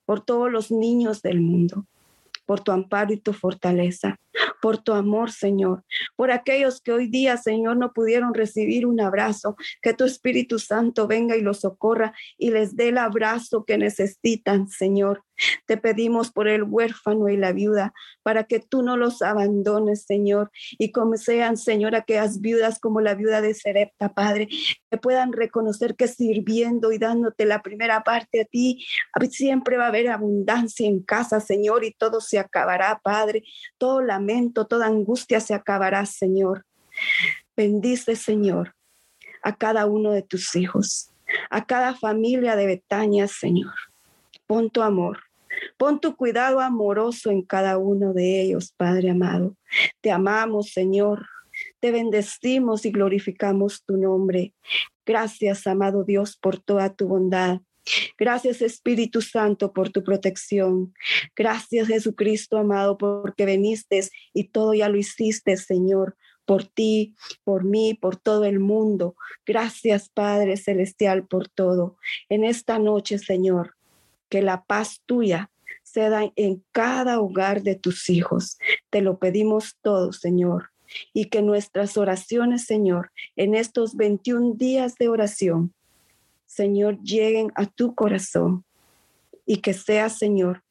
por 0.05 0.23
todos 0.23 0.51
los 0.51 0.71
niños 0.71 1.21
del 1.21 1.41
mundo, 1.41 1.85
por 2.45 2.61
tu 2.61 2.71
amparo 2.71 3.13
y 3.13 3.17
tu 3.17 3.33
fortaleza, 3.33 4.19
por 4.61 4.77
tu 4.77 4.93
amor, 4.93 5.31
Señor, 5.31 5.83
por 6.15 6.31
aquellos 6.31 6.81
que 6.81 6.91
hoy 6.91 7.07
día, 7.07 7.37
Señor, 7.37 7.77
no 7.77 7.93
pudieron 7.93 8.33
recibir 8.33 8.85
un 8.85 8.99
abrazo, 8.99 9.55
que 9.81 9.93
tu 9.93 10.03
Espíritu 10.03 10.59
Santo 10.59 11.07
venga 11.07 11.35
y 11.35 11.41
los 11.41 11.61
socorra 11.61 12.13
y 12.37 12.51
les 12.51 12.75
dé 12.75 12.89
el 12.89 12.97
abrazo 12.97 13.65
que 13.65 13.77
necesitan, 13.77 14.67
Señor. 14.67 15.23
Te 15.65 15.77
pedimos 15.77 16.31
por 16.31 16.47
el 16.47 16.63
huérfano 16.63 17.27
y 17.27 17.37
la 17.37 17.51
viuda, 17.51 17.93
para 18.23 18.45
que 18.45 18.59
tú 18.59 18.83
no 18.83 18.95
los 18.95 19.21
abandones, 19.21 20.05
Señor, 20.05 20.49
y 20.77 20.91
como 20.91 21.17
sean, 21.17 21.57
Señor, 21.57 21.95
aquellas 21.95 22.39
viudas 22.39 22.79
como 22.79 23.01
la 23.01 23.15
viuda 23.15 23.41
de 23.41 23.53
Serepta, 23.53 24.13
Padre, 24.13 24.47
que 24.89 24.97
puedan 24.97 25.33
reconocer 25.33 25.95
que 25.95 26.07
sirviendo 26.07 26.91
y 26.91 26.97
dándote 26.97 27.45
la 27.45 27.61
primera 27.61 28.03
parte 28.03 28.41
a 28.41 28.45
ti, 28.45 28.85
siempre 29.29 29.77
va 29.77 29.85
a 29.85 29.87
haber 29.89 30.09
abundancia 30.09 30.87
en 30.87 31.01
casa, 31.01 31.39
Señor, 31.39 31.83
y 31.83 31.91
todo 31.91 32.21
se 32.21 32.39
acabará, 32.39 32.99
Padre. 33.03 33.43
Todo 33.77 34.01
toda 34.65 34.87
angustia 34.87 35.39
se 35.39 35.53
acabará, 35.53 36.05
Señor. 36.05 36.65
Bendice, 37.55 38.15
Señor, 38.15 38.73
a 39.43 39.55
cada 39.55 39.85
uno 39.85 40.11
de 40.11 40.21
tus 40.21 40.55
hijos, 40.55 41.11
a 41.49 41.65
cada 41.65 41.95
familia 41.95 42.55
de 42.55 42.65
Betania, 42.65 43.27
Señor. 43.27 43.73
Pon 44.47 44.69
tu 44.69 44.81
amor, 44.81 45.19
Pon 45.77 45.99
tu 45.99 46.15
cuidado 46.15 46.59
amoroso 46.59 47.31
en 47.31 47.41
cada 47.41 47.77
uno 47.77 48.13
de 48.13 48.41
ellos, 48.41 48.73
Padre 48.75 49.11
amado. 49.11 49.55
Te 50.01 50.11
amamos, 50.11 50.71
Señor. 50.71 51.27
Te 51.79 51.91
bendecimos 51.91 52.85
y 52.85 52.91
glorificamos 52.91 53.83
tu 53.85 53.97
nombre. 53.97 54.53
Gracias, 55.05 55.67
amado 55.67 56.03
Dios, 56.03 56.37
por 56.37 56.59
toda 56.59 56.93
tu 56.93 57.07
bondad. 57.07 57.59
Gracias 58.17 58.61
Espíritu 58.61 59.21
Santo 59.21 59.73
por 59.73 59.89
tu 59.89 60.03
protección. 60.03 60.93
Gracias 61.35 61.87
Jesucristo 61.87 62.57
amado 62.57 62.97
porque 62.97 63.45
viniste 63.45 64.01
y 64.33 64.45
todo 64.45 64.73
ya 64.73 64.89
lo 64.89 64.97
hiciste, 64.97 65.57
Señor, 65.57 66.17
por 66.45 66.65
ti, 66.65 67.15
por 67.43 67.63
mí, 67.63 67.93
por 67.93 68.17
todo 68.17 68.45
el 68.45 68.59
mundo. 68.59 69.15
Gracias 69.45 70.09
Padre 70.09 70.57
Celestial 70.57 71.27
por 71.27 71.47
todo. 71.47 71.97
En 72.29 72.43
esta 72.43 72.79
noche, 72.79 73.17
Señor, 73.17 73.75
que 74.29 74.41
la 74.41 74.63
paz 74.65 75.01
tuya 75.05 75.51
se 75.83 76.09
da 76.09 76.31
en 76.35 76.63
cada 76.71 77.19
hogar 77.19 77.61
de 77.61 77.75
tus 77.75 78.09
hijos. 78.09 78.57
Te 78.89 79.01
lo 79.01 79.19
pedimos 79.19 79.77
todo, 79.81 80.11
Señor. 80.11 80.71
Y 81.13 81.25
que 81.25 81.41
nuestras 81.41 81.97
oraciones, 81.97 82.65
Señor, 82.65 83.11
en 83.35 83.55
estos 83.55 83.95
21 83.95 84.55
días 84.55 84.95
de 84.95 85.09
oración, 85.09 85.73
Señor, 86.45 87.01
lleguen 87.01 87.51
a 87.55 87.65
tu 87.65 87.95
corazón 87.95 88.63
y 89.45 89.57
que 89.57 89.73
sea, 89.73 90.09
Señor, 90.09 90.63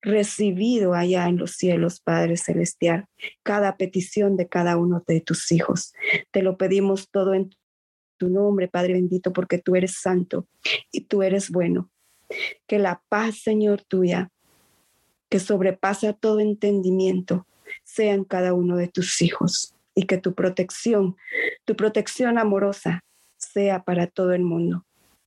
recibido 0.00 0.94
allá 0.94 1.28
en 1.28 1.36
los 1.36 1.52
cielos, 1.52 2.00
Padre 2.00 2.36
Celestial, 2.36 3.06
cada 3.42 3.76
petición 3.76 4.36
de 4.36 4.48
cada 4.48 4.76
uno 4.76 5.02
de 5.06 5.20
tus 5.20 5.50
hijos. 5.52 5.92
Te 6.30 6.42
lo 6.42 6.56
pedimos 6.56 7.10
todo 7.10 7.34
en 7.34 7.50
tu 8.16 8.28
nombre, 8.28 8.68
Padre 8.68 8.94
bendito, 8.94 9.32
porque 9.32 9.58
tú 9.58 9.76
eres 9.76 9.94
santo 10.00 10.46
y 10.92 11.02
tú 11.02 11.22
eres 11.22 11.50
bueno. 11.50 11.90
Que 12.66 12.78
la 12.78 13.02
paz, 13.08 13.38
Señor, 13.42 13.82
tuya, 13.82 14.30
que 15.28 15.38
sobrepasa 15.38 16.12
todo 16.12 16.40
entendimiento, 16.40 17.46
sea 17.84 18.14
en 18.14 18.24
cada 18.24 18.54
uno 18.54 18.76
de 18.76 18.88
tus 18.88 19.20
hijos 19.22 19.74
y 19.94 20.04
que 20.04 20.18
tu 20.18 20.34
protección, 20.34 21.16
tu 21.64 21.74
protección 21.74 22.38
amorosa, 22.38 23.04
sea 23.38 23.84
para 23.84 24.06
todo 24.06 24.32
el 24.32 24.42
mundo. 24.42 24.84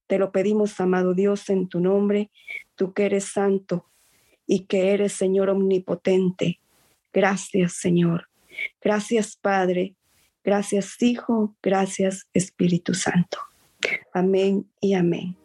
Te 0.07 0.19
lo 0.19 0.31
pedimos, 0.31 0.79
amado 0.79 1.13
Dios, 1.13 1.49
en 1.49 1.67
tu 1.67 1.79
nombre, 1.79 2.29
tú 2.75 2.93
que 2.93 3.05
eres 3.05 3.25
santo 3.25 3.85
y 4.45 4.65
que 4.65 4.93
eres, 4.93 5.13
Señor, 5.13 5.49
omnipotente. 5.49 6.59
Gracias, 7.13 7.73
Señor. 7.73 8.27
Gracias, 8.81 9.37
Padre. 9.37 9.95
Gracias, 10.43 11.01
Hijo. 11.01 11.55
Gracias, 11.61 12.27
Espíritu 12.33 12.93
Santo. 12.93 13.37
Amén 14.13 14.69
y 14.79 14.93
amén. 14.93 15.40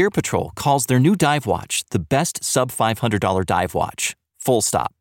Gear 0.00 0.08
Patrol 0.08 0.50
calls 0.56 0.86
their 0.86 0.98
new 0.98 1.14
dive 1.14 1.44
watch 1.44 1.84
the 1.90 1.98
best 1.98 2.42
sub 2.42 2.72
$500 2.72 3.44
dive 3.44 3.74
watch. 3.74 4.16
Full 4.38 4.62
stop. 4.62 4.94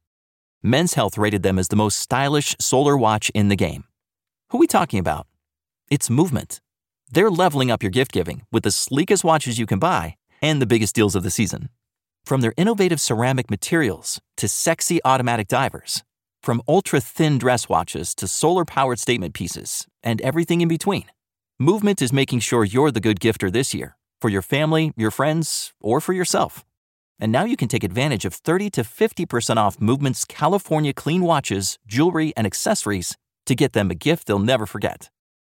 Men's 0.61 0.95
Health 0.95 1.17
rated 1.17 1.41
them 1.41 1.57
as 1.57 1.69
the 1.69 1.77
most 1.77 1.97
stylish 1.97 2.53
solar 2.59 2.97
watch 2.97 3.29
in 3.29 3.47
the 3.47 3.55
game. 3.55 3.85
Who 4.49 4.57
are 4.57 4.59
we 4.59 4.67
talking 4.67 4.99
about? 4.99 5.25
It's 5.89 6.09
Movement. 6.09 6.59
They're 7.09 7.31
leveling 7.31 7.71
up 7.71 7.81
your 7.81 7.91
gift 7.91 8.11
giving 8.11 8.41
with 8.51 8.63
the 8.63 8.71
sleekest 8.71 9.23
watches 9.23 9.57
you 9.57 9.65
can 9.65 9.79
buy 9.79 10.17
and 10.41 10.61
the 10.61 10.65
biggest 10.65 10.95
deals 10.95 11.15
of 11.15 11.23
the 11.23 11.31
season. 11.31 11.69
From 12.25 12.41
their 12.41 12.53
innovative 12.57 12.99
ceramic 12.99 13.49
materials 13.49 14.19
to 14.35 14.49
sexy 14.49 14.99
automatic 15.05 15.47
divers, 15.47 16.03
from 16.43 16.61
ultra 16.67 16.99
thin 16.99 17.37
dress 17.37 17.69
watches 17.69 18.13
to 18.15 18.27
solar 18.27 18.65
powered 18.65 18.99
statement 18.99 19.33
pieces, 19.33 19.87
and 20.03 20.19
everything 20.19 20.59
in 20.59 20.67
between, 20.67 21.05
Movement 21.57 22.01
is 22.01 22.11
making 22.11 22.39
sure 22.41 22.65
you're 22.65 22.91
the 22.91 23.01
good 23.01 23.21
gifter 23.21 23.49
this 23.49 23.73
year 23.73 23.95
for 24.21 24.29
your 24.29 24.41
family, 24.41 24.91
your 24.95 25.11
friends, 25.11 25.73
or 25.81 26.01
for 26.01 26.13
yourself. 26.13 26.65
And 27.19 27.31
now 27.31 27.43
you 27.43 27.57
can 27.57 27.67
take 27.67 27.83
advantage 27.83 28.25
of 28.25 28.33
30 28.33 28.69
to 28.71 28.81
50% 28.81 29.57
off 29.57 29.81
Movement's 29.81 30.25
California 30.25 30.93
clean 30.93 31.21
watches, 31.21 31.77
jewelry, 31.87 32.33
and 32.37 32.47
accessories 32.47 33.17
to 33.45 33.55
get 33.55 33.73
them 33.73 33.91
a 33.91 33.95
gift 33.95 34.27
they'll 34.27 34.39
never 34.39 34.65
forget. 34.65 35.09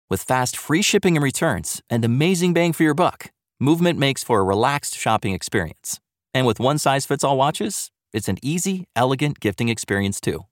With 0.09 0.21
fast 0.21 0.55
free 0.55 0.81
shipping 0.81 1.17
and 1.17 1.23
returns 1.23 1.81
and 1.89 2.05
amazing 2.05 2.53
bang 2.53 2.73
for 2.73 2.83
your 2.83 2.93
buck, 2.93 3.31
Movement 3.59 3.97
makes 3.97 4.21
for 4.23 4.41
a 4.41 4.43
relaxed 4.43 4.97
shopping 4.97 5.33
experience. 5.33 6.01
And 6.33 6.45
with 6.45 6.59
one 6.59 6.77
size 6.77 7.05
fits 7.05 7.23
all 7.23 7.37
watches, 7.37 7.89
it's 8.11 8.27
an 8.27 8.37
easy, 8.41 8.89
elegant 8.95 9.39
gifting 9.39 9.69
experience 9.69 10.19
too. 10.19 10.45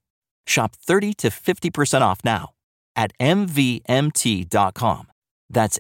Shop 0.47 0.73
30 0.75 1.13
to 1.15 1.29
50% 1.29 2.01
off 2.01 2.21
now 2.23 2.51
at 2.95 3.11
MVMT.com. 3.19 5.07
That's 5.49 5.77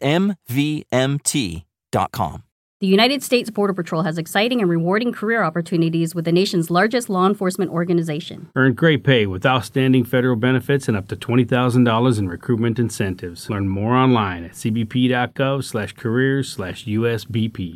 MVMT.com. 1.93 2.43
The 2.79 2.87
United 2.87 3.23
States 3.23 3.49
Border 3.49 3.73
Patrol 3.73 4.03
has 4.03 4.17
exciting 4.17 4.59
and 4.59 4.69
rewarding 4.69 5.13
career 5.13 5.41
opportunities 5.41 6.13
with 6.13 6.25
the 6.25 6.33
nation's 6.33 6.69
largest 6.69 7.07
law 7.07 7.25
enforcement 7.25 7.71
organization. 7.71 8.49
Earn 8.57 8.73
great 8.73 9.05
pay 9.05 9.25
with 9.25 9.45
outstanding 9.45 10.03
federal 10.03 10.35
benefits 10.35 10.89
and 10.89 10.97
up 10.97 11.07
to 11.07 11.15
$20,000 11.15 12.19
in 12.19 12.27
recruitment 12.27 12.79
incentives. 12.79 13.49
Learn 13.49 13.69
more 13.69 13.95
online 13.95 14.43
at 14.43 14.51
cbp.gov 14.51 15.63
slash 15.63 15.93
careers 15.93 16.49
slash 16.49 16.83
USBP. 16.83 17.71